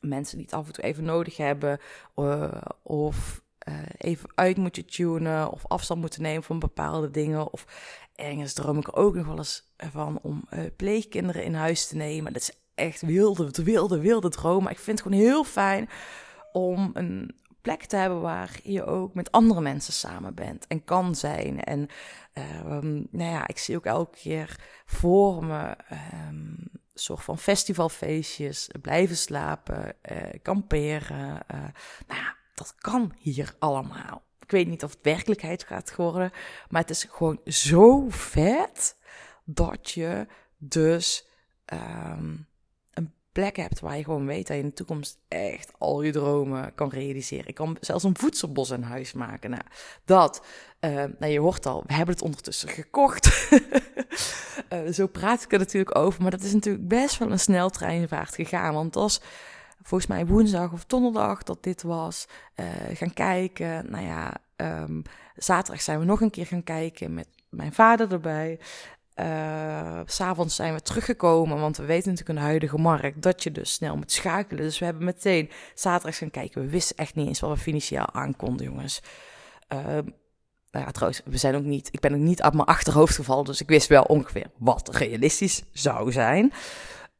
mensen 0.00 0.36
die 0.36 0.46
het 0.46 0.54
af 0.54 0.66
en 0.66 0.72
toe 0.72 0.84
even 0.84 1.04
nodig 1.04 1.36
hebben, 1.36 1.78
uh, 2.16 2.52
of 2.82 3.42
uh, 3.68 3.74
even 3.98 4.28
uit 4.34 4.56
moeten 4.56 4.86
tunen, 4.86 5.50
of 5.50 5.66
afstand 5.66 6.00
moeten 6.00 6.22
nemen 6.22 6.42
van 6.42 6.58
bepaalde 6.58 7.10
dingen. 7.10 7.52
Of 7.52 7.66
ergens 8.14 8.52
droom 8.52 8.78
ik 8.78 8.86
er 8.86 8.96
ook 8.96 9.14
nog 9.14 9.26
wel 9.26 9.38
eens 9.38 9.72
van 9.76 10.18
om 10.22 10.44
uh, 10.50 10.60
pleegkinderen 10.76 11.44
in 11.44 11.54
huis 11.54 11.86
te 11.86 11.96
nemen. 11.96 12.32
Dat 12.32 12.42
is 12.42 12.52
echt 12.74 13.00
wilde, 13.00 13.50
wilde, 13.64 13.98
wilde 13.98 14.28
droom. 14.28 14.62
Maar 14.62 14.72
ik 14.72 14.78
vind 14.78 14.98
het 14.98 15.06
gewoon 15.06 15.24
heel 15.24 15.44
fijn 15.44 15.88
om 16.52 16.90
een 16.94 17.34
plek 17.64 17.84
te 17.84 17.96
hebben 17.96 18.20
waar 18.20 18.58
je 18.62 18.84
ook 18.84 19.14
met 19.14 19.32
andere 19.32 19.60
mensen 19.60 19.92
samen 19.92 20.34
bent 20.34 20.66
en 20.66 20.84
kan 20.84 21.14
zijn. 21.14 21.64
En 21.64 21.88
um, 22.68 23.06
nou 23.10 23.30
ja, 23.30 23.46
ik 23.48 23.58
zie 23.58 23.76
ook 23.76 23.84
elke 23.84 24.16
keer 24.16 24.60
voor 24.86 25.44
me 25.44 25.76
um, 26.28 26.70
soort 26.94 27.22
van 27.22 27.38
festivalfeestjes, 27.38 28.70
blijven 28.82 29.16
slapen, 29.16 29.96
uh, 30.12 30.18
kamperen. 30.42 31.40
Uh, 31.54 31.60
nou 32.06 32.20
ja, 32.20 32.36
dat 32.54 32.74
kan 32.78 33.12
hier 33.18 33.54
allemaal. 33.58 34.22
Ik 34.40 34.50
weet 34.50 34.68
niet 34.68 34.84
of 34.84 34.90
het 34.90 35.02
werkelijkheid 35.02 35.64
gaat 35.64 35.96
worden, 35.96 36.32
maar 36.68 36.80
het 36.80 36.90
is 36.90 37.06
gewoon 37.10 37.40
zo 37.44 38.06
vet 38.08 38.96
dat 39.44 39.90
je 39.90 40.26
dus 40.56 41.26
um, 41.72 42.46
plek 43.34 43.56
hebt 43.56 43.80
waar 43.80 43.96
je 43.96 44.04
gewoon 44.04 44.26
weet 44.26 44.46
dat 44.46 44.56
je 44.56 44.62
in 44.62 44.68
de 44.68 44.74
toekomst 44.74 45.18
echt 45.28 45.72
al 45.78 46.02
je 46.02 46.12
dromen 46.12 46.74
kan 46.74 46.88
realiseren. 46.88 47.46
Ik 47.46 47.54
kan 47.54 47.76
zelfs 47.80 48.04
een 48.04 48.18
voedselbos 48.18 48.70
in 48.70 48.82
huis 48.82 49.12
maken. 49.12 49.50
Nou, 49.50 49.62
dat, 50.04 50.44
uh, 50.80 51.04
nou, 51.18 51.32
je 51.32 51.40
hoort 51.40 51.66
al, 51.66 51.82
we 51.86 51.94
hebben 51.94 52.14
het 52.14 52.24
ondertussen 52.24 52.68
gekocht. 52.68 53.50
uh, 54.72 54.92
zo 54.98 55.06
praat 55.06 55.42
ik 55.42 55.52
er 55.52 55.58
natuurlijk 55.58 55.98
over, 55.98 56.22
maar 56.22 56.30
dat 56.30 56.42
is 56.42 56.52
natuurlijk 56.52 56.88
best 56.88 57.18
wel 57.18 57.30
een 57.30 57.40
sneltreinvaart 57.40 58.34
gegaan. 58.34 58.74
Want 58.74 58.96
als 58.96 59.20
volgens 59.82 60.10
mij 60.10 60.26
woensdag 60.26 60.72
of 60.72 60.84
donderdag 60.84 61.42
dat 61.42 61.62
dit 61.62 61.82
was, 61.82 62.26
uh, 62.56 62.66
gaan 62.92 63.12
kijken. 63.12 63.90
Nou 63.90 64.04
ja, 64.04 64.34
um, 64.56 65.02
zaterdag 65.36 65.82
zijn 65.82 65.98
we 65.98 66.04
nog 66.04 66.20
een 66.20 66.30
keer 66.30 66.46
gaan 66.46 66.64
kijken 66.64 67.14
met 67.14 67.28
mijn 67.48 67.72
vader 67.72 68.12
erbij. 68.12 68.58
Uh, 69.20 70.00
S'avonds 70.04 70.54
zijn 70.54 70.74
we 70.74 70.82
teruggekomen, 70.82 71.60
want 71.60 71.76
we 71.76 71.84
weten 71.84 72.10
natuurlijk 72.10 72.38
in 72.38 72.44
de 72.44 72.50
huidige 72.50 72.78
markt 72.78 73.22
dat 73.22 73.42
je 73.42 73.52
dus 73.52 73.72
snel 73.72 73.96
moet 73.96 74.12
schakelen. 74.12 74.62
Dus 74.62 74.78
we 74.78 74.84
hebben 74.84 75.04
meteen 75.04 75.50
zaterdag 75.74 76.18
gaan 76.18 76.30
kijken. 76.30 76.62
We 76.62 76.68
wisten 76.68 76.96
echt 76.96 77.14
niet 77.14 77.28
eens 77.28 77.40
wat 77.40 77.50
we 77.50 77.56
financieel 77.56 78.12
aankonden, 78.12 78.66
jongens. 78.66 79.02
Uh, 79.72 79.78
nou 80.70 80.86
ja, 80.86 80.90
trouwens, 80.90 81.22
we 81.24 81.36
zijn 81.36 81.54
ook 81.54 81.62
niet, 81.62 81.88
ik 81.92 82.00
ben 82.00 82.14
ook 82.14 82.20
niet 82.20 82.42
uit 82.42 82.54
mijn 82.54 82.66
achterhoofd 82.66 83.14
gevallen, 83.14 83.44
dus 83.44 83.60
ik 83.60 83.68
wist 83.68 83.88
wel 83.88 84.02
ongeveer 84.02 84.50
wat 84.58 84.94
realistisch 84.96 85.62
zou 85.72 86.12
zijn. 86.12 86.52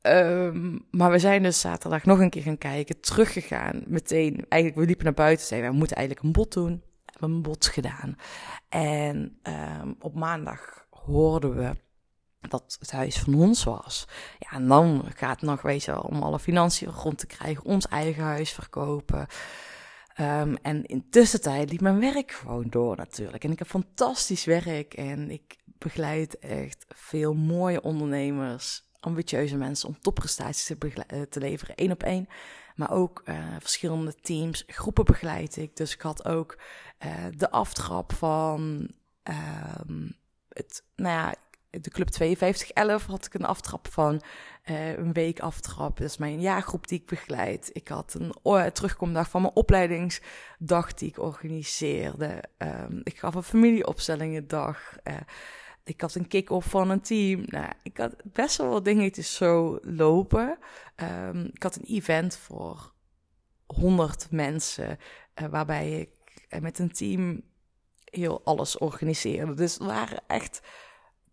Um, 0.02 0.86
maar 0.90 1.10
we 1.10 1.18
zijn 1.18 1.42
dus 1.42 1.60
zaterdag 1.60 2.04
nog 2.04 2.18
een 2.18 2.30
keer 2.30 2.42
gaan 2.42 2.58
kijken, 2.58 3.00
teruggegaan. 3.00 3.82
Meteen, 3.86 4.46
eigenlijk, 4.48 4.80
we 4.80 4.86
liepen 4.86 5.04
naar 5.04 5.14
buiten, 5.14 5.46
zeiden 5.46 5.70
we 5.70 5.76
moeten 5.76 5.96
eigenlijk 5.96 6.26
een 6.26 6.32
bot 6.32 6.52
doen. 6.52 6.82
We 7.04 7.10
hebben 7.12 7.30
een 7.30 7.42
bot 7.42 7.66
gedaan. 7.66 8.16
En 8.68 9.38
um, 9.82 9.96
op 10.00 10.14
maandag 10.14 10.86
hoorden 10.90 11.56
we 11.56 11.82
dat 12.48 12.76
het 12.80 12.90
huis 12.90 13.18
van 13.18 13.34
ons 13.34 13.64
was. 13.64 14.08
Ja, 14.38 14.50
en 14.50 14.68
dan 14.68 15.04
gaat 15.14 15.40
het 15.40 15.50
nog, 15.50 15.62
weet 15.62 15.84
je 15.84 16.02
om 16.02 16.22
alle 16.22 16.38
financiën 16.38 16.88
rond 16.88 17.18
te 17.18 17.26
krijgen, 17.26 17.64
ons 17.64 17.88
eigen 17.88 18.22
huis 18.22 18.52
verkopen. 18.52 19.26
Um, 20.20 20.56
en 20.62 20.84
intussen 20.84 21.40
tijd 21.40 21.70
liep 21.70 21.80
mijn 21.80 22.00
werk 22.00 22.32
gewoon 22.32 22.66
door 22.68 22.96
natuurlijk. 22.96 23.44
En 23.44 23.50
ik 23.50 23.58
heb 23.58 23.68
fantastisch 23.68 24.44
werk 24.44 24.94
en 24.94 25.30
ik 25.30 25.56
begeleid 25.78 26.38
echt 26.38 26.84
veel 26.88 27.34
mooie 27.34 27.82
ondernemers, 27.82 28.82
ambitieuze 29.00 29.56
mensen 29.56 29.88
om 29.88 30.00
topprestaties 30.00 30.64
te, 30.64 31.04
eh, 31.06 31.22
te 31.22 31.40
leveren, 31.40 31.74
één 31.74 31.90
op 31.90 32.02
één. 32.02 32.28
Maar 32.74 32.92
ook 32.92 33.22
uh, 33.24 33.36
verschillende 33.58 34.14
teams, 34.14 34.64
groepen 34.66 35.04
begeleid 35.04 35.56
ik. 35.56 35.76
Dus 35.76 35.94
ik 35.94 36.00
had 36.00 36.24
ook 36.24 36.58
uh, 37.04 37.10
de 37.36 37.50
aftrap 37.50 38.12
van 38.12 38.90
um, 39.88 40.16
het, 40.48 40.84
nou 40.96 41.14
ja, 41.14 41.34
de 41.80 41.90
Club 41.90 42.14
5211 42.14 43.06
had 43.06 43.26
ik 43.26 43.34
een 43.34 43.44
aftrap 43.44 43.88
van 43.88 44.22
uh, 44.70 44.96
een 44.96 45.12
week 45.12 45.40
aftrap. 45.40 45.96
Dat 45.96 46.08
is 46.08 46.16
mijn 46.16 46.40
jaargroep 46.40 46.88
die 46.88 47.00
ik 47.00 47.06
begeleid. 47.06 47.70
Ik 47.72 47.88
had 47.88 48.14
een 48.14 48.34
uh, 48.44 48.66
terugkomdag 48.66 49.30
van 49.30 49.42
mijn 49.42 49.54
opleidingsdag 49.54 50.94
die 50.94 51.08
ik 51.08 51.18
organiseerde. 51.18 52.42
Um, 52.58 53.00
ik 53.02 53.18
gaf 53.18 53.34
een 53.34 53.42
familieopstellingendag. 53.42 54.96
Uh, 55.04 55.14
ik 55.84 56.00
had 56.00 56.14
een 56.14 56.28
kick-off 56.28 56.70
van 56.70 56.90
een 56.90 57.00
team. 57.00 57.42
Nou, 57.46 57.72
ik 57.82 57.96
had 57.96 58.14
best 58.24 58.56
wel 58.56 58.68
wat 58.68 58.84
dingetjes 58.84 59.34
zo 59.34 59.78
lopen. 59.82 60.58
Um, 60.96 61.50
ik 61.52 61.62
had 61.62 61.76
een 61.76 61.86
event 61.86 62.36
voor 62.36 62.92
100 63.66 64.30
mensen, 64.30 64.98
waarbij 65.50 66.00
ik 66.00 66.60
met 66.60 66.78
een 66.78 66.92
team 66.92 67.42
heel 68.04 68.40
alles 68.44 68.78
organiseerde. 68.78 69.54
Dus 69.54 69.74
het 69.74 69.82
waren 69.82 70.22
echt 70.26 70.60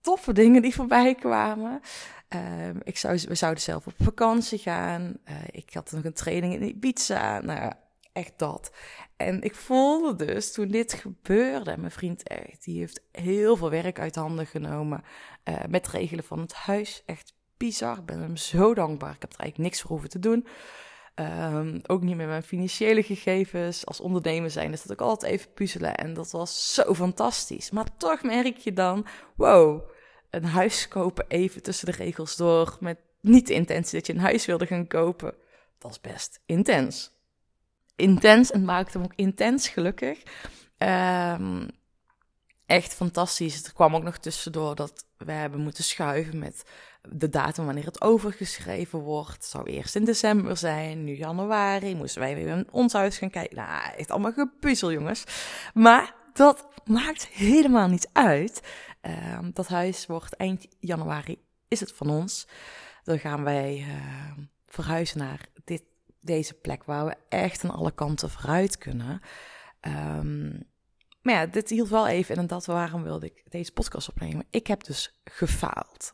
toffe 0.01 0.33
dingen 0.33 0.61
die 0.61 0.75
voorbij 0.75 1.15
kwamen. 1.15 1.81
Um, 2.29 2.79
ik 2.83 2.97
zou, 2.97 3.19
we 3.27 3.35
zouden 3.35 3.61
zelf 3.61 3.87
op 3.87 3.93
vakantie 3.99 4.59
gaan. 4.59 5.17
Uh, 5.29 5.35
ik 5.51 5.73
had 5.73 5.91
nog 5.91 6.03
een 6.03 6.13
training 6.13 6.53
in 6.53 6.63
Ibiza. 6.67 7.41
Nou 7.41 7.71
echt 8.13 8.33
dat. 8.37 8.71
En 9.17 9.41
ik 9.41 9.55
voelde 9.55 10.25
dus 10.25 10.51
toen 10.51 10.67
dit 10.67 10.93
gebeurde, 10.93 11.77
mijn 11.77 11.91
vriend 11.91 12.27
echt, 12.27 12.63
die 12.63 12.79
heeft 12.79 13.01
heel 13.11 13.55
veel 13.55 13.69
werk 13.69 13.99
uit 13.99 14.15
handen 14.15 14.47
genomen 14.47 15.03
uh, 15.49 15.55
met 15.69 15.87
regelen 15.87 16.23
van 16.23 16.39
het 16.39 16.53
huis. 16.53 17.03
Echt 17.05 17.33
bizar. 17.57 17.97
Ik 17.97 18.05
ben 18.05 18.19
hem 18.19 18.37
zo 18.37 18.73
dankbaar. 18.73 19.13
Ik 19.13 19.21
heb 19.21 19.33
er 19.33 19.39
eigenlijk 19.39 19.69
niks 19.69 19.81
voor 19.81 19.89
hoeven 19.89 20.09
te 20.09 20.19
doen. 20.19 20.47
Um, 21.21 21.79
ook 21.87 22.01
niet 22.01 22.15
met 22.15 22.27
mijn 22.27 22.43
financiële 22.43 23.03
gegevens. 23.03 23.85
Als 23.85 23.99
ondernemer 23.99 24.51
zijn 24.51 24.71
is 24.71 24.81
dat 24.81 24.91
ook 24.91 25.07
altijd 25.07 25.31
even 25.31 25.53
puzzelen. 25.53 25.95
En 25.95 26.13
dat 26.13 26.31
was 26.31 26.73
zo 26.73 26.93
fantastisch. 26.93 27.71
Maar 27.71 27.97
toch 27.97 28.23
merk 28.23 28.57
je 28.57 28.73
dan, 28.73 29.05
wow, 29.35 29.89
een 30.29 30.45
huis 30.45 30.87
kopen 30.87 31.25
even 31.27 31.63
tussen 31.63 31.85
de 31.85 31.91
regels 31.91 32.35
door. 32.35 32.77
Met 32.79 32.97
niet 33.21 33.47
de 33.47 33.53
intentie 33.53 33.97
dat 33.97 34.07
je 34.07 34.13
een 34.13 34.19
huis 34.19 34.45
wilde 34.45 34.65
gaan 34.65 34.87
kopen. 34.87 35.33
Dat 35.77 35.91
is 35.91 36.01
best 36.01 36.41
intens. 36.45 37.11
Intens 37.95 38.51
en 38.51 38.65
maakte 38.65 38.97
hem 38.97 39.05
ook 39.05 39.15
intens 39.15 39.67
gelukkig. 39.67 40.23
Um, 40.77 41.69
echt 42.71 42.93
fantastisch. 42.93 43.63
Er 43.63 43.73
kwam 43.73 43.95
ook 43.95 44.03
nog 44.03 44.17
tussendoor 44.17 44.75
dat 44.75 45.05
we 45.17 45.31
hebben 45.31 45.59
moeten 45.59 45.83
schuiven 45.83 46.39
met 46.39 46.63
de 47.09 47.29
datum 47.29 47.65
wanneer 47.65 47.85
het 47.85 48.01
overgeschreven 48.01 48.99
wordt. 48.99 49.33
Het 49.33 49.45
zou 49.45 49.69
eerst 49.69 49.95
in 49.95 50.05
december 50.05 50.57
zijn, 50.57 51.03
nu 51.03 51.15
januari. 51.15 51.95
Moesten 51.95 52.21
wij 52.21 52.35
weer 52.35 52.47
in 52.47 52.67
ons 52.71 52.93
huis 52.93 53.17
gaan 53.17 53.29
kijken. 53.29 53.55
Nou, 53.55 53.93
echt 53.97 54.11
allemaal 54.11 54.31
gepuzzel, 54.31 54.91
jongens. 54.91 55.23
Maar 55.73 56.15
dat 56.33 56.67
maakt 56.85 57.27
helemaal 57.27 57.87
niet 57.87 58.09
uit. 58.13 58.61
Uh, 59.01 59.39
dat 59.53 59.67
huis 59.67 60.05
wordt 60.05 60.35
eind 60.35 60.67
januari, 60.79 61.41
is 61.67 61.79
het 61.79 61.91
van 61.91 62.09
ons. 62.09 62.47
Dan 63.03 63.19
gaan 63.19 63.43
wij 63.43 63.85
uh, 63.87 64.43
verhuizen 64.67 65.17
naar 65.17 65.45
dit, 65.63 65.83
deze 66.19 66.53
plek 66.53 66.83
waar 66.83 67.05
we 67.05 67.15
echt 67.29 67.63
aan 67.63 67.71
alle 67.71 67.91
kanten 67.91 68.29
vooruit 68.29 68.77
kunnen. 68.77 69.21
Um, 69.81 70.69
maar 71.21 71.33
ja, 71.33 71.45
dit 71.45 71.69
hield 71.69 71.89
wel 71.89 72.07
even 72.07 72.35
en 72.35 72.47
dat 72.47 72.65
waarom 72.65 73.03
wilde 73.03 73.25
ik 73.25 73.43
deze 73.49 73.71
podcast 73.71 74.09
opnemen. 74.09 74.45
Ik 74.49 74.67
heb 74.67 74.83
dus 74.83 75.19
gefaald. 75.23 76.13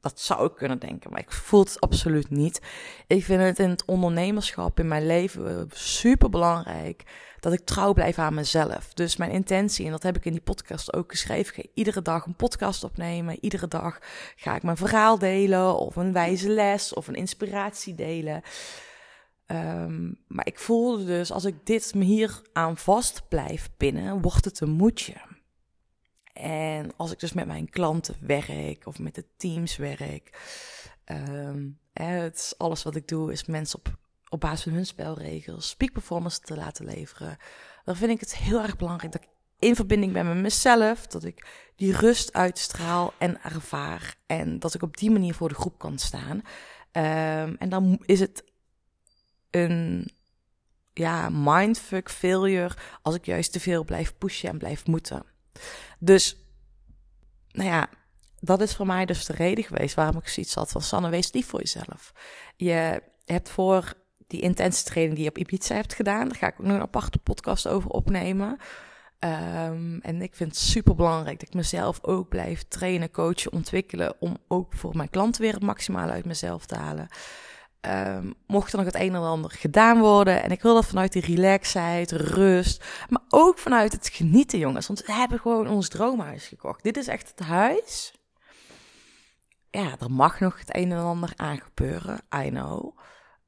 Dat 0.00 0.20
zou 0.20 0.46
ik 0.46 0.54
kunnen 0.54 0.78
denken, 0.78 1.10
maar 1.10 1.20
ik 1.20 1.32
voel 1.32 1.60
het 1.60 1.80
absoluut 1.80 2.30
niet. 2.30 2.60
Ik 3.06 3.24
vind 3.24 3.40
het 3.40 3.58
in 3.58 3.70
het 3.70 3.84
ondernemerschap 3.84 4.78
in 4.78 4.88
mijn 4.88 5.06
leven 5.06 5.68
super 5.72 6.30
belangrijk 6.30 7.02
dat 7.40 7.52
ik 7.52 7.64
trouw 7.64 7.92
blijf 7.92 8.18
aan 8.18 8.34
mezelf. 8.34 8.94
Dus 8.94 9.16
mijn 9.16 9.30
intentie, 9.30 9.84
en 9.84 9.90
dat 9.90 10.02
heb 10.02 10.16
ik 10.16 10.24
in 10.24 10.32
die 10.32 10.40
podcast 10.40 10.94
ook 10.94 11.10
geschreven, 11.10 11.56
ik 11.56 11.70
iedere 11.74 12.02
dag 12.02 12.26
een 12.26 12.34
podcast 12.34 12.84
opnemen. 12.84 13.38
Iedere 13.40 13.68
dag 13.68 13.98
ga 14.36 14.56
ik 14.56 14.62
mijn 14.62 14.76
verhaal 14.76 15.18
delen, 15.18 15.78
of 15.78 15.96
een 15.96 16.12
wijze 16.12 16.48
les, 16.48 16.94
of 16.94 17.08
een 17.08 17.14
inspiratie 17.14 17.94
delen. 17.94 18.42
Um, 19.46 20.18
maar 20.26 20.46
ik 20.46 20.58
voelde 20.58 21.04
dus, 21.04 21.30
als 21.30 21.44
ik 21.44 21.66
dit 21.66 21.92
hier 21.92 22.42
aan 22.52 22.76
vast 22.76 23.28
blijf 23.28 23.70
pinnen, 23.76 24.20
wordt 24.20 24.44
het 24.44 24.60
een 24.60 24.70
moedje. 24.70 25.14
En 26.32 26.96
als 26.96 27.12
ik 27.12 27.20
dus 27.20 27.32
met 27.32 27.46
mijn 27.46 27.70
klanten 27.70 28.16
werk 28.20 28.86
of 28.86 28.98
met 28.98 29.14
de 29.14 29.24
teams 29.36 29.76
werk, 29.76 30.38
um, 31.06 31.78
het 31.92 32.36
is 32.36 32.54
alles 32.58 32.82
wat 32.82 32.96
ik 32.96 33.08
doe 33.08 33.32
is 33.32 33.44
mensen 33.44 33.78
op, 33.78 33.98
op 34.28 34.40
basis 34.40 34.62
van 34.62 34.72
hun 34.72 34.86
spelregels 34.86 35.76
peak 35.76 35.92
performance 35.92 36.40
te 36.40 36.56
laten 36.56 36.84
leveren. 36.84 37.36
Dan 37.84 37.96
vind 37.96 38.10
ik 38.10 38.20
het 38.20 38.36
heel 38.36 38.62
erg 38.62 38.76
belangrijk 38.76 39.12
dat 39.12 39.22
ik 39.22 39.28
in 39.58 39.74
verbinding 39.74 40.12
ben 40.12 40.26
met 40.26 40.36
mezelf, 40.36 41.06
dat 41.06 41.24
ik 41.24 41.46
die 41.76 41.96
rust 41.96 42.32
uitstraal 42.32 43.12
en 43.18 43.42
ervaar 43.42 44.16
en 44.26 44.58
dat 44.58 44.74
ik 44.74 44.82
op 44.82 44.96
die 44.96 45.10
manier 45.10 45.34
voor 45.34 45.48
de 45.48 45.54
groep 45.54 45.78
kan 45.78 45.98
staan. 45.98 46.36
Um, 46.36 47.56
en 47.58 47.68
dan 47.68 48.02
is 48.04 48.20
het 48.20 48.52
een 49.54 50.10
ja, 50.92 51.28
mindfuck 51.32 52.10
failure 52.10 52.74
als 53.02 53.14
ik 53.14 53.26
juist 53.26 53.52
te 53.52 53.60
veel 53.60 53.84
blijf 53.84 54.14
pushen 54.18 54.48
en 54.48 54.58
blijf 54.58 54.86
moeten. 54.86 55.24
Dus, 55.98 56.36
nou 57.50 57.68
ja, 57.68 57.88
dat 58.40 58.60
is 58.60 58.74
voor 58.74 58.86
mij 58.86 59.06
dus 59.06 59.24
de 59.24 59.32
reden 59.32 59.64
geweest 59.64 59.94
waarom 59.94 60.16
ik 60.16 60.28
zoiets 60.28 60.54
had 60.54 60.70
van 60.70 60.82
Sanne, 60.82 61.08
wees 61.08 61.32
lief 61.32 61.46
voor 61.46 61.60
jezelf. 61.60 62.12
Je 62.56 63.02
hebt 63.24 63.48
voor 63.48 63.94
die 64.26 64.40
intense 64.40 64.84
training 64.84 65.14
die 65.14 65.24
je 65.24 65.30
op 65.30 65.38
Ibiza 65.38 65.74
hebt 65.74 65.94
gedaan, 65.94 66.28
daar 66.28 66.38
ga 66.38 66.46
ik 66.46 66.60
ook 66.60 66.66
nog 66.66 66.76
een 66.76 66.82
aparte 66.82 67.18
podcast 67.18 67.68
over 67.68 67.90
opnemen. 67.90 68.58
Um, 69.18 70.00
en 70.00 70.22
ik 70.22 70.34
vind 70.34 70.50
het 70.50 70.58
super 70.58 70.94
belangrijk 70.94 71.40
dat 71.40 71.48
ik 71.48 71.54
mezelf 71.54 71.98
ook 72.02 72.28
blijf 72.28 72.62
trainen, 72.62 73.10
coachen, 73.10 73.52
ontwikkelen. 73.52 74.20
Om 74.20 74.36
ook 74.48 74.72
voor 74.72 74.96
mijn 74.96 75.10
klanten 75.10 75.42
weer 75.42 75.52
het 75.52 75.62
maximale 75.62 76.12
uit 76.12 76.24
mezelf 76.24 76.66
te 76.66 76.74
halen. 76.74 77.08
Um, 77.86 78.34
mocht 78.46 78.72
er 78.72 78.78
nog 78.78 78.86
het 78.86 78.94
een 78.94 79.14
en 79.14 79.22
ander 79.22 79.50
gedaan 79.50 80.00
worden. 80.00 80.42
En 80.42 80.50
ik 80.50 80.62
wil 80.62 80.74
dat 80.74 80.86
vanuit 80.86 81.12
die 81.12 81.22
relaxheid, 81.22 82.12
rust. 82.12 82.84
Maar 83.08 83.22
ook 83.28 83.58
vanuit 83.58 83.92
het 83.92 84.08
genieten, 84.08 84.58
jongens. 84.58 84.86
Want 84.86 85.04
we 85.06 85.12
hebben 85.12 85.38
gewoon 85.38 85.68
ons 85.68 85.88
droomhuis 85.88 86.46
gekocht. 86.46 86.82
Dit 86.82 86.96
is 86.96 87.06
echt 87.06 87.28
het 87.28 87.46
huis. 87.46 88.14
Ja, 89.70 89.96
er 90.00 90.10
mag 90.10 90.40
nog 90.40 90.58
het 90.58 90.76
een 90.76 90.92
en 90.92 90.98
ander 90.98 91.32
aan 91.36 91.60
gebeuren. 91.60 92.20
I 92.44 92.48
know. 92.48 92.98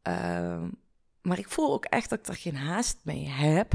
Um, 0.03 0.81
maar 1.23 1.39
ik 1.39 1.51
voel 1.51 1.73
ook 1.73 1.85
echt 1.85 2.11
dat 2.11 2.19
ik 2.19 2.27
er 2.27 2.37
geen 2.37 2.57
haast 2.57 3.01
mee 3.03 3.29
heb. 3.29 3.73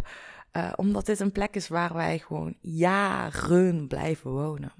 Uh, 0.54 0.74
omdat 0.76 1.06
dit 1.06 1.20
een 1.20 1.32
plek 1.32 1.56
is 1.56 1.68
waar 1.68 1.94
wij 1.94 2.20
gewoon 2.20 2.58
jaren 2.62 3.88
blijven 3.88 4.32
wonen. 4.32 4.74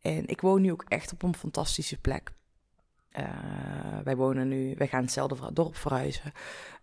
En 0.00 0.26
ik 0.26 0.40
woon 0.40 0.60
nu 0.60 0.72
ook 0.72 0.84
echt 0.88 1.12
op 1.12 1.22
een 1.22 1.34
fantastische 1.34 2.00
plek. 2.00 2.32
Uh, 3.18 3.98
wij 4.04 4.16
wonen 4.16 4.48
nu, 4.48 4.74
wij 4.78 4.86
gaan 4.86 5.02
hetzelfde 5.02 5.52
dorp 5.52 5.76
verhuizen. 5.76 6.32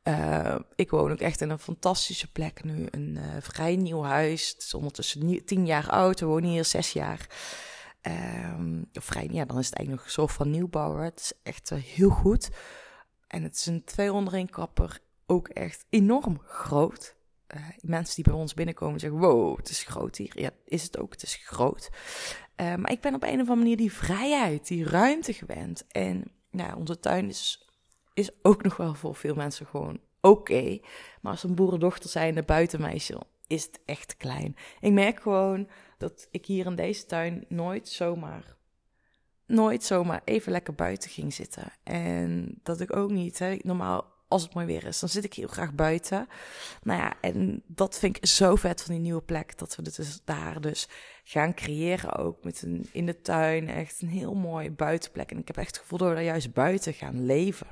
Uh, 0.04 0.56
ik 0.76 0.90
woon 0.90 1.12
ook 1.12 1.20
echt 1.20 1.42
in 1.42 1.50
een 1.50 1.60
fantastische 1.60 2.32
plek 2.32 2.64
nu. 2.64 2.88
Een 2.92 3.18
uh, 3.18 3.24
vrij 3.40 3.76
nieuw 3.76 4.04
huis. 4.04 4.50
Het 4.50 4.62
is 4.62 4.74
ondertussen 4.74 5.46
tien 5.46 5.66
jaar 5.66 5.90
oud. 5.90 6.20
We 6.20 6.26
wonen 6.26 6.50
hier 6.50 6.66
zes 6.66 6.92
jaar. 6.92 7.28
Um, 8.02 8.90
vrij, 8.92 9.28
ja, 9.32 9.46
dan 9.46 9.58
is 9.58 9.66
het 9.66 9.76
eigenlijk 9.76 10.06
nog 10.06 10.12
soort 10.12 10.32
van 10.32 10.50
nieuwbouwer. 10.50 11.04
Het 11.04 11.20
is 11.20 11.34
echt 11.44 11.70
heel 11.70 12.10
goed. 12.10 12.50
En 13.28 13.44
het 13.44 13.56
is 13.56 13.66
een 13.66 13.84
201 13.84 14.50
kapper. 14.50 15.00
Ook 15.26 15.48
echt 15.48 15.86
enorm 15.90 16.42
groot. 16.46 17.16
Uh, 17.56 17.62
mensen 17.82 18.16
die 18.16 18.24
bij 18.24 18.34
ons 18.34 18.54
binnenkomen 18.54 19.00
zeggen: 19.00 19.20
Wow, 19.20 19.58
het 19.58 19.70
is 19.70 19.84
groot 19.84 20.18
hier. 20.18 20.40
Ja, 20.40 20.50
is 20.66 20.84
het 20.84 21.00
ook, 21.00 21.12
het 21.12 21.24
is 21.24 21.36
groot. 21.36 21.90
Uh, 22.62 22.76
maar 22.76 22.92
ik 22.92 23.02
ben 23.02 23.16
op 23.16 23.24
een 23.24 23.30
of 23.30 23.40
andere 23.40 23.56
manier 23.56 23.78
die 23.78 23.94
vrijheid, 23.94 24.68
die 24.68 24.90
ruimte 24.90 25.34
gewend. 25.34 25.86
En 25.88 26.32
nou, 26.52 26.76
onze 26.78 27.00
tuin 27.00 27.28
is, 27.28 27.70
is 28.14 28.32
ook 28.42 28.64
nog 28.64 28.78
wel 28.78 28.94
voor 28.94 29.16
veel 29.16 29.36
mensen 29.36 29.66
gewoon 29.66 30.00
oké. 30.22 30.80
Maar 31.22 31.32
als 31.32 31.44
een 31.44 31.56
boerendochter 31.56 32.10
zijn, 32.10 32.36
de 32.36 32.44
buitenmeisje, 32.44 33.22
is 33.48 33.64
het 33.64 33.80
echt 33.86 34.18
klein. 34.18 34.56
Ik 34.80 34.92
merk 34.92 35.22
gewoon 35.22 35.68
dat 35.98 36.28
ik 36.32 36.46
hier 36.46 36.66
in 36.66 36.76
deze 36.76 37.06
tuin 37.06 37.46
nooit 37.48 37.90
zomaar, 37.90 38.56
nooit 39.46 39.84
zomaar 39.84 40.22
even 40.26 40.52
lekker 40.52 40.76
buiten 40.76 41.10
ging 41.10 41.34
zitten. 41.34 41.72
En 41.84 42.60
dat 42.64 42.80
ik 42.80 42.96
ook 42.96 43.12
niet, 43.12 43.40
hè, 43.40 43.58
normaal 43.62 44.15
als 44.28 44.44
het 44.44 44.54
mooi 44.54 44.66
weer 44.66 44.86
is, 44.86 45.00
dan 45.00 45.10
zit 45.10 45.24
ik 45.24 45.34
heel 45.34 45.48
graag 45.48 45.74
buiten. 45.74 46.28
Nou 46.82 47.02
ja, 47.02 47.14
en 47.22 47.64
dat 47.68 48.00
vind 48.00 48.18
ik 48.18 48.26
zo 48.26 48.56
vet 48.56 48.82
van 48.82 48.94
die 48.94 49.04
nieuwe 49.04 49.22
plek, 49.22 49.58
dat 49.58 49.76
we 49.76 49.84
het 49.84 49.96
dus 49.96 50.22
daar 50.24 50.62
dus 50.62 50.88
gaan 51.24 51.54
creëren 51.54 52.16
ook 52.16 52.44
met 52.44 52.62
een 52.62 52.90
in 52.92 53.06
de 53.06 53.22
tuin, 53.22 53.70
echt 53.70 54.02
een 54.02 54.10
heel 54.10 54.34
mooi 54.34 54.72
buitenplek. 54.72 55.32
En 55.32 55.38
ik 55.38 55.48
heb 55.48 55.58
echt 55.58 55.68
het 55.68 55.78
gevoel 55.78 55.98
dat 55.98 56.08
we 56.08 56.14
daar 56.14 56.24
juist 56.24 56.54
buiten 56.54 56.94
gaan 56.94 57.26
leven. 57.26 57.68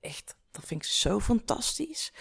Echt 0.00 0.38
dat 0.50 0.64
vind 0.64 0.84
ik 0.84 0.90
zo 0.90 1.20
fantastisch. 1.20 2.12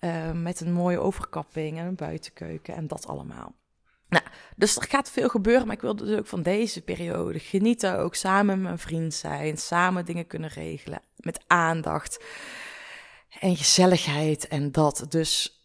Uh, 0.00 0.32
met 0.32 0.60
een 0.60 0.72
mooie 0.72 0.98
overkapping 0.98 1.78
en 1.78 1.86
een 1.86 1.94
buitenkeuken 1.94 2.74
en 2.74 2.86
dat 2.86 3.06
allemaal. 3.06 3.54
Nou, 4.08 4.24
dus 4.56 4.76
er 4.76 4.88
gaat 4.88 5.10
veel 5.10 5.28
gebeuren, 5.28 5.66
maar 5.66 5.76
ik 5.76 5.82
wil 5.82 5.96
dus 5.96 6.18
ook 6.18 6.26
van 6.26 6.42
deze 6.42 6.82
periode 6.82 7.38
genieten. 7.38 7.98
Ook 7.98 8.14
samen 8.14 8.54
met 8.54 8.64
mijn 8.64 8.78
vriend 8.78 9.14
zijn, 9.14 9.58
samen 9.58 10.04
dingen 10.04 10.26
kunnen 10.26 10.50
regelen. 10.50 11.02
Met 11.16 11.44
aandacht 11.46 12.24
en 13.28 13.56
gezelligheid 13.56 14.48
en 14.48 14.72
dat. 14.72 15.06
Dus 15.08 15.60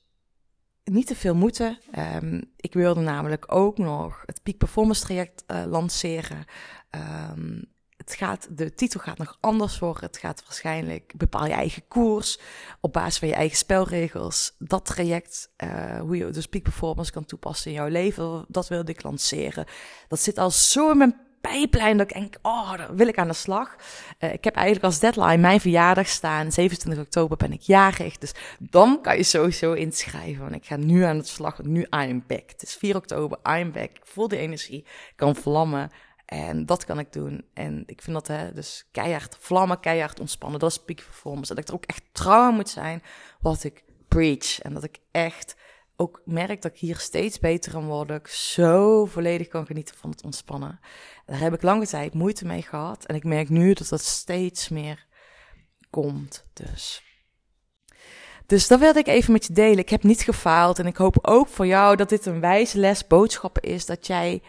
niet 0.83 1.07
te 1.07 1.15
veel 1.15 1.35
moeten. 1.35 1.79
Um, 2.23 2.51
ik 2.55 2.73
wilde 2.73 3.01
namelijk 3.01 3.53
ook 3.53 3.77
nog 3.77 4.23
het 4.25 4.43
Peak 4.43 4.57
Performance 4.57 5.01
traject 5.01 5.43
uh, 5.47 5.63
lanceren. 5.65 6.45
Um, 7.31 7.69
het 7.97 8.13
gaat, 8.13 8.57
de 8.57 8.73
titel 8.73 8.99
gaat 8.99 9.17
nog 9.17 9.37
anders 9.39 9.79
worden. 9.79 10.03
Het 10.03 10.17
gaat 10.17 10.43
waarschijnlijk 10.43 11.13
bepaal 11.17 11.45
je 11.45 11.53
eigen 11.53 11.87
koers 11.87 12.39
op 12.79 12.93
basis 12.93 13.19
van 13.19 13.27
je 13.27 13.33
eigen 13.33 13.57
spelregels. 13.57 14.55
Dat 14.57 14.85
traject, 14.85 15.53
uh, 15.63 15.99
hoe 15.99 16.17
je 16.17 16.29
dus 16.29 16.47
peak 16.47 16.63
performance 16.63 17.11
kan 17.11 17.25
toepassen 17.25 17.71
in 17.71 17.77
jouw 17.77 17.87
leven, 17.87 18.45
dat 18.47 18.67
wilde 18.67 18.91
ik 18.91 19.03
lanceren. 19.03 19.65
Dat 20.07 20.19
zit 20.19 20.37
al 20.37 20.51
zo 20.51 20.91
in 20.91 20.97
mijn 20.97 21.15
pijplijn 21.41 21.97
dat 21.97 22.09
ik 22.09 22.15
denk, 22.15 22.35
oh, 22.41 22.77
daar 22.77 22.95
wil 22.95 23.07
ik 23.07 23.17
aan 23.17 23.27
de 23.27 23.33
slag. 23.33 23.75
Uh, 24.19 24.33
ik 24.33 24.43
heb 24.43 24.55
eigenlijk 24.55 24.85
als 24.85 24.99
deadline 24.99 25.37
mijn 25.37 25.59
verjaardag 25.59 26.07
staan. 26.07 26.51
27 26.51 27.03
oktober 27.03 27.37
ben 27.37 27.51
ik 27.51 27.61
jarig, 27.61 28.17
dus 28.17 28.33
dan 28.59 29.01
kan 29.01 29.17
je 29.17 29.23
sowieso 29.23 29.73
inschrijven. 29.73 30.41
Want 30.41 30.55
ik 30.55 30.65
ga 30.65 30.75
nu 30.75 31.03
aan 31.03 31.17
de 31.17 31.23
slag, 31.23 31.63
nu 31.63 31.87
I'm 31.89 32.23
back. 32.27 32.49
Het 32.49 32.63
is 32.63 32.75
4 32.75 32.95
oktober, 32.95 33.37
I'm 33.43 33.71
back. 33.71 33.89
Ik 33.89 34.05
voel 34.05 34.27
de 34.27 34.37
energie, 34.37 34.85
kan 35.15 35.35
vlammen. 35.35 35.91
En 36.25 36.65
dat 36.65 36.85
kan 36.85 36.99
ik 36.99 37.13
doen. 37.13 37.45
En 37.53 37.83
ik 37.85 38.01
vind 38.01 38.15
dat 38.15 38.27
hè, 38.27 38.53
dus 38.53 38.87
keihard 38.91 39.37
vlammen, 39.39 39.79
keihard 39.79 40.19
ontspannen. 40.19 40.59
Dat 40.59 40.71
is 40.71 40.77
peak 40.77 40.97
performance. 40.97 41.53
Dat 41.53 41.63
ik 41.63 41.67
er 41.67 41.73
ook 41.73 41.85
echt 41.85 42.03
trouw 42.11 42.51
moet 42.51 42.69
zijn 42.69 43.03
wat 43.39 43.63
ik 43.63 43.83
preach. 44.07 44.61
En 44.61 44.73
dat 44.73 44.83
ik 44.83 44.97
echt 45.11 45.55
ook 46.01 46.21
merk 46.25 46.61
dat 46.61 46.71
ik 46.71 46.79
hier 46.79 46.97
steeds 46.97 47.39
beter 47.39 47.75
aan 47.75 47.85
word. 47.85 48.07
Dat 48.07 48.19
ik 48.19 48.27
zo 48.27 49.05
volledig 49.05 49.47
kan 49.47 49.65
genieten 49.65 49.95
van 49.97 50.09
het 50.09 50.23
ontspannen. 50.23 50.79
daar 51.25 51.39
heb 51.39 51.53
ik 51.53 51.61
lange 51.61 51.87
tijd 51.87 52.13
moeite 52.13 52.45
mee 52.45 52.61
gehad. 52.61 53.05
En 53.05 53.15
ik 53.15 53.23
merk 53.23 53.49
nu 53.49 53.73
dat 53.73 53.89
dat 53.89 54.01
steeds 54.01 54.69
meer 54.69 55.05
komt. 55.89 56.45
Dus. 56.53 57.03
Dus 58.45 58.67
dat 58.67 58.79
wilde 58.79 58.99
ik 58.99 59.07
even 59.07 59.31
met 59.31 59.45
je 59.45 59.53
delen. 59.53 59.77
Ik 59.77 59.89
heb 59.89 60.03
niet 60.03 60.21
gefaald. 60.21 60.79
En 60.79 60.85
ik 60.85 60.97
hoop 60.97 61.17
ook 61.21 61.47
voor 61.47 61.67
jou 61.67 61.95
dat 61.95 62.09
dit 62.09 62.25
een 62.25 62.39
wijze 62.39 62.77
les 62.77 63.07
boodschappen 63.07 63.61
is. 63.61 63.85
Dat 63.85 64.07
jij 64.07 64.41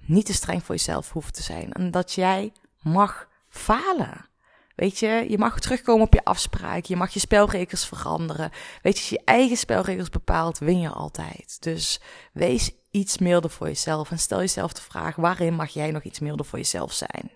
niet 0.00 0.26
te 0.26 0.34
streng 0.34 0.64
voor 0.64 0.74
jezelf 0.74 1.12
hoeft 1.12 1.34
te 1.34 1.42
zijn. 1.42 1.72
En 1.72 1.90
dat 1.90 2.12
jij 2.12 2.52
mag 2.82 3.28
falen. 3.48 4.29
Weet 4.74 4.98
je, 4.98 5.26
je 5.28 5.38
mag 5.38 5.60
terugkomen 5.60 6.06
op 6.06 6.14
je 6.14 6.24
afspraak. 6.24 6.84
Je 6.84 6.96
mag 6.96 7.12
je 7.12 7.20
spelregels 7.20 7.86
veranderen. 7.86 8.50
Weet 8.82 8.94
je, 8.94 9.00
als 9.00 9.10
je 9.10 9.22
eigen 9.24 9.56
spelregels 9.56 10.08
bepaalt, 10.08 10.58
win 10.58 10.80
je 10.80 10.88
altijd. 10.88 11.56
Dus 11.60 12.00
wees 12.32 12.70
iets 12.90 13.18
milder 13.18 13.50
voor 13.50 13.66
jezelf. 13.66 14.10
En 14.10 14.18
stel 14.18 14.38
jezelf 14.38 14.72
de 14.72 14.82
vraag: 14.82 15.16
waarin 15.16 15.54
mag 15.54 15.70
jij 15.70 15.90
nog 15.90 16.02
iets 16.02 16.18
milder 16.18 16.46
voor 16.46 16.58
jezelf 16.58 16.92
zijn? 16.92 17.30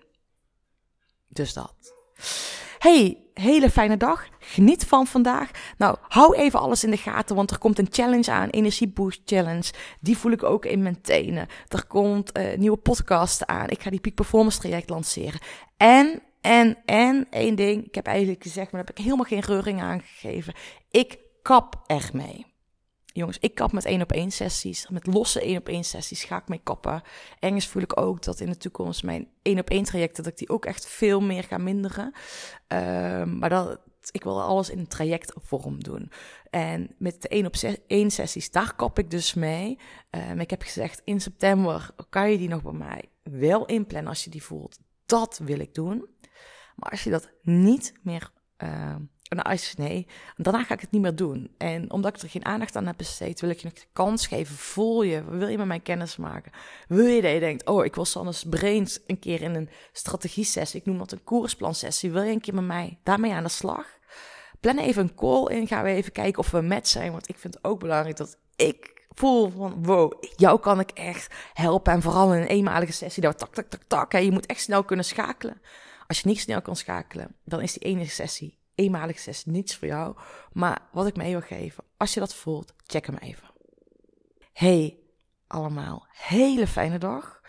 Dus 1.27 1.53
dat. 1.53 1.93
Hey, 2.79 3.17
hele 3.33 3.69
fijne 3.69 3.97
dag. 3.97 4.27
Geniet 4.39 4.85
van 4.85 5.07
vandaag. 5.07 5.49
Nou, 5.77 5.97
hou 6.01 6.35
even 6.35 6.59
alles 6.59 6.83
in 6.83 6.91
de 6.91 6.97
gaten, 6.97 7.35
want 7.35 7.51
er 7.51 7.57
komt 7.57 7.79
een 7.79 7.87
challenge 7.91 8.31
aan, 8.31 8.49
Energie 8.49 8.87
Boost 8.87 9.21
Challenge. 9.25 9.71
Die 9.99 10.17
voel 10.17 10.31
ik 10.31 10.43
ook 10.43 10.65
in 10.65 10.83
mijn 10.83 11.01
tenen. 11.01 11.47
Er 11.67 11.85
komt 11.85 12.37
uh, 12.37 12.57
nieuwe 12.57 12.77
podcast 12.77 13.45
aan. 13.45 13.69
Ik 13.69 13.81
ga 13.81 13.89
die 13.89 13.99
Peak 13.99 14.15
Performance 14.15 14.59
traject 14.59 14.89
lanceren. 14.89 15.39
En, 15.77 16.21
en, 16.45 16.77
en, 16.85 17.27
één 17.29 17.55
ding. 17.55 17.85
Ik 17.85 17.95
heb 17.95 18.05
eigenlijk 18.05 18.43
gezegd, 18.43 18.71
maar 18.71 18.81
daar 18.81 18.89
heb 18.89 18.97
ik 18.97 19.03
helemaal 19.03 19.25
geen 19.25 19.39
reuring 19.39 19.81
aangegeven. 19.81 20.53
Ik 20.89 21.19
kap 21.41 21.83
echt 21.85 22.13
mee. 22.13 22.45
Jongens, 23.05 23.39
ik 23.39 23.55
kap 23.55 23.71
met 23.71 23.85
één 23.85 24.01
op 24.01 24.11
één 24.11 24.31
sessies. 24.31 24.87
Met 24.89 25.07
losse 25.07 25.41
één 25.41 25.57
op 25.57 25.67
één 25.67 25.83
sessies 25.83 26.23
ga 26.23 26.37
ik 26.37 26.47
mee 26.47 26.61
kappen. 26.63 27.01
Engels 27.39 27.67
voel 27.67 27.81
ik 27.81 27.99
ook 27.99 28.23
dat 28.23 28.39
in 28.39 28.49
de 28.49 28.57
toekomst 28.57 29.03
mijn 29.03 29.27
één 29.41 29.59
op 29.59 29.69
één 29.69 29.83
trajecten, 29.83 30.23
dat 30.23 30.31
ik 30.31 30.37
die 30.37 30.49
ook 30.49 30.65
echt 30.65 30.87
veel 30.87 31.21
meer 31.21 31.43
ga 31.43 31.57
minderen. 31.57 32.13
Um, 32.67 33.37
maar 33.37 33.49
dat, 33.49 33.79
ik 34.11 34.23
wil 34.23 34.41
alles 34.41 34.69
in 34.69 34.87
trajectvorm 34.87 35.83
doen. 35.83 36.11
En 36.49 36.95
met 36.97 37.21
de 37.21 37.27
één 37.27 37.45
op 37.45 37.55
één 37.87 38.11
sessies, 38.11 38.51
daar 38.51 38.75
kap 38.75 38.99
ik 38.99 39.11
dus 39.11 39.33
mee. 39.33 39.79
Um, 40.29 40.39
ik 40.39 40.49
heb 40.49 40.61
gezegd, 40.61 41.01
in 41.03 41.21
september 41.21 41.89
kan 42.09 42.31
je 42.31 42.37
die 42.37 42.49
nog 42.49 42.61
bij 42.61 42.71
mij 42.71 43.09
wel 43.23 43.65
inplannen 43.65 44.09
als 44.09 44.23
je 44.23 44.29
die 44.29 44.43
voelt. 44.43 44.79
Dat 45.05 45.39
wil 45.43 45.59
ik 45.59 45.73
doen. 45.73 46.09
Maar 46.75 46.91
als 46.91 47.03
je 47.03 47.09
dat 47.09 47.31
niet 47.41 47.93
meer... 48.03 48.31
Uh, 48.63 48.95
nou, 49.29 49.49
als 49.49 49.75
nee, 49.75 50.07
daarna 50.37 50.63
ga 50.63 50.73
ik 50.73 50.81
het 50.81 50.91
niet 50.91 51.01
meer 51.01 51.15
doen. 51.15 51.53
En 51.57 51.91
omdat 51.91 52.15
ik 52.15 52.21
er 52.21 52.29
geen 52.29 52.45
aandacht 52.45 52.75
aan 52.75 52.85
heb 52.85 52.97
besteed, 52.97 53.41
wil 53.41 53.49
ik 53.49 53.59
je 53.59 53.69
de 53.73 53.85
kans 53.93 54.27
geven. 54.27 54.55
Voel 54.55 55.03
je, 55.03 55.23
wil 55.23 55.47
je 55.47 55.57
met 55.57 55.67
mij 55.67 55.79
kennis 55.79 56.17
maken? 56.17 56.51
Wil 56.87 57.05
je 57.05 57.21
dat 57.21 57.31
je 57.31 57.39
denkt, 57.39 57.65
oh, 57.65 57.85
ik 57.85 57.95
wil 57.95 58.05
Sannes 58.05 58.43
Brains 58.43 58.99
een 59.07 59.19
keer 59.19 59.41
in 59.41 59.55
een 59.55 59.69
strategie-sessie, 59.91 60.79
ik 60.79 60.85
noem 60.85 60.97
dat 60.97 61.11
een 61.11 61.23
koersplansessie. 61.23 62.11
Wil 62.11 62.21
je 62.21 62.31
een 62.31 62.41
keer 62.41 62.53
met 62.53 62.65
mij 62.65 62.99
daarmee 63.03 63.33
aan 63.33 63.43
de 63.43 63.49
slag? 63.49 63.85
Plan 64.59 64.77
even 64.77 65.03
een 65.03 65.15
call 65.15 65.45
in, 65.45 65.67
gaan 65.67 65.83
we 65.83 65.89
even 65.89 66.11
kijken 66.11 66.39
of 66.39 66.51
we 66.51 66.61
met 66.61 66.87
zijn. 66.87 67.11
Want 67.11 67.29
ik 67.29 67.37
vind 67.37 67.53
het 67.53 67.63
ook 67.63 67.79
belangrijk 67.79 68.17
dat 68.17 68.37
ik 68.55 68.94
voel 69.15 69.49
van, 69.49 69.83
wow, 69.83 70.23
jou 70.35 70.59
kan 70.59 70.79
ik 70.79 70.89
echt 70.89 71.33
helpen. 71.53 71.93
En 71.93 72.01
vooral 72.01 72.33
in 72.33 72.41
een 72.41 72.47
eenmalige 72.47 72.91
sessie, 72.91 73.23
dat 73.23 73.37
tak, 73.37 73.53
tak, 73.53 73.69
tak, 73.69 73.81
tak. 73.87 74.11
Hè. 74.11 74.17
Je 74.17 74.31
moet 74.31 74.45
echt 74.45 74.61
snel 74.61 74.83
kunnen 74.83 75.05
schakelen. 75.05 75.61
Als 76.07 76.19
je 76.19 76.27
niet 76.27 76.39
snel 76.39 76.61
kan 76.61 76.75
schakelen, 76.75 77.35
dan 77.43 77.61
is 77.61 77.73
die 77.73 77.83
ene 77.83 78.05
sessie 78.05 78.57
eenmalig 78.75 79.19
sessie 79.19 79.51
niets 79.51 79.75
voor 79.75 79.87
jou. 79.87 80.15
Maar 80.51 80.79
wat 80.91 81.07
ik 81.07 81.15
mee 81.15 81.31
wil 81.31 81.41
geven, 81.41 81.83
als 81.97 82.13
je 82.13 82.19
dat 82.19 82.35
voelt, 82.35 82.73
check 82.85 83.05
hem 83.05 83.17
even. 83.17 83.47
Hey 84.53 84.97
allemaal, 85.47 86.07
hele 86.11 86.67
fijne 86.67 86.97
dag. 86.97 87.41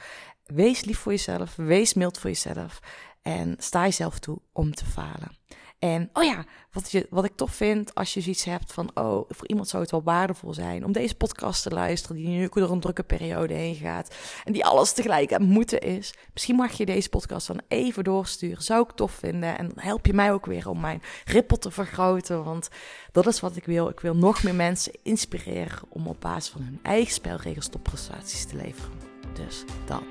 Wees 0.44 0.84
lief 0.84 0.98
voor 0.98 1.12
jezelf, 1.12 1.56
wees 1.56 1.94
mild 1.94 2.18
voor 2.18 2.30
jezelf 2.30 2.80
en 3.22 3.54
sta 3.58 3.82
jezelf 3.82 4.18
toe 4.18 4.38
om 4.52 4.74
te 4.74 4.84
falen. 4.84 5.36
En 5.78 6.10
oh 6.12 6.24
ja, 6.24 6.44
wat, 6.72 6.90
je, 6.90 7.06
wat 7.10 7.24
ik 7.24 7.36
tof 7.36 7.54
vind 7.54 7.94
als 7.94 8.14
je 8.14 8.20
zoiets 8.20 8.44
hebt 8.44 8.72
van, 8.72 8.90
oh, 8.94 9.24
voor 9.28 9.48
iemand 9.48 9.68
zou 9.68 9.82
het 9.82 9.90
wel 9.90 10.02
waardevol 10.02 10.54
zijn 10.54 10.84
om 10.84 10.92
deze 10.92 11.14
podcast 11.14 11.62
te 11.62 11.70
luisteren, 11.70 12.16
die 12.16 12.28
nu 12.28 12.48
door 12.52 12.70
een 12.70 12.80
drukke 12.80 13.02
periode 13.02 13.54
heen 13.54 13.74
gaat 13.74 14.14
en 14.44 14.52
die 14.52 14.64
alles 14.64 14.92
tegelijk 14.92 15.32
aan 15.32 15.42
moeten 15.42 15.80
is. 15.80 16.14
Misschien 16.32 16.56
mag 16.56 16.72
je 16.72 16.86
deze 16.86 17.08
podcast 17.08 17.46
dan 17.46 17.60
even 17.68 18.04
doorsturen. 18.04 18.62
Zou 18.62 18.82
ik 18.82 18.94
tof 18.94 19.12
vinden. 19.12 19.58
En 19.58 19.66
dan 19.66 19.84
help 19.84 20.06
je 20.06 20.12
mij 20.12 20.32
ook 20.32 20.46
weer 20.46 20.68
om 20.68 20.80
mijn 20.80 21.02
rippel 21.24 21.58
te 21.58 21.70
vergroten, 21.70 22.44
want 22.44 22.68
dat 23.12 23.26
is 23.26 23.40
wat 23.40 23.56
ik 23.56 23.64
wil. 23.64 23.88
Ik 23.88 24.00
wil 24.00 24.16
nog 24.16 24.42
meer 24.42 24.54
mensen 24.54 24.92
inspireren 25.02 25.78
om 25.88 26.06
op 26.06 26.20
basis 26.20 26.52
van 26.52 26.62
hun 26.62 26.80
eigen 26.82 27.12
spelregels 27.12 27.68
topprestaties 27.68 28.44
te 28.44 28.56
leveren. 28.56 28.92
Dus 29.34 29.64
dat. 29.86 30.02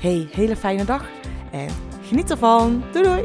Hey, 0.00 0.28
hele 0.30 0.56
fijne 0.56 0.84
dag 0.84 1.08
en 1.52 1.70
geniet 2.02 2.30
ervan. 2.30 2.84
Doei 2.92 3.04
doei! 3.04 3.24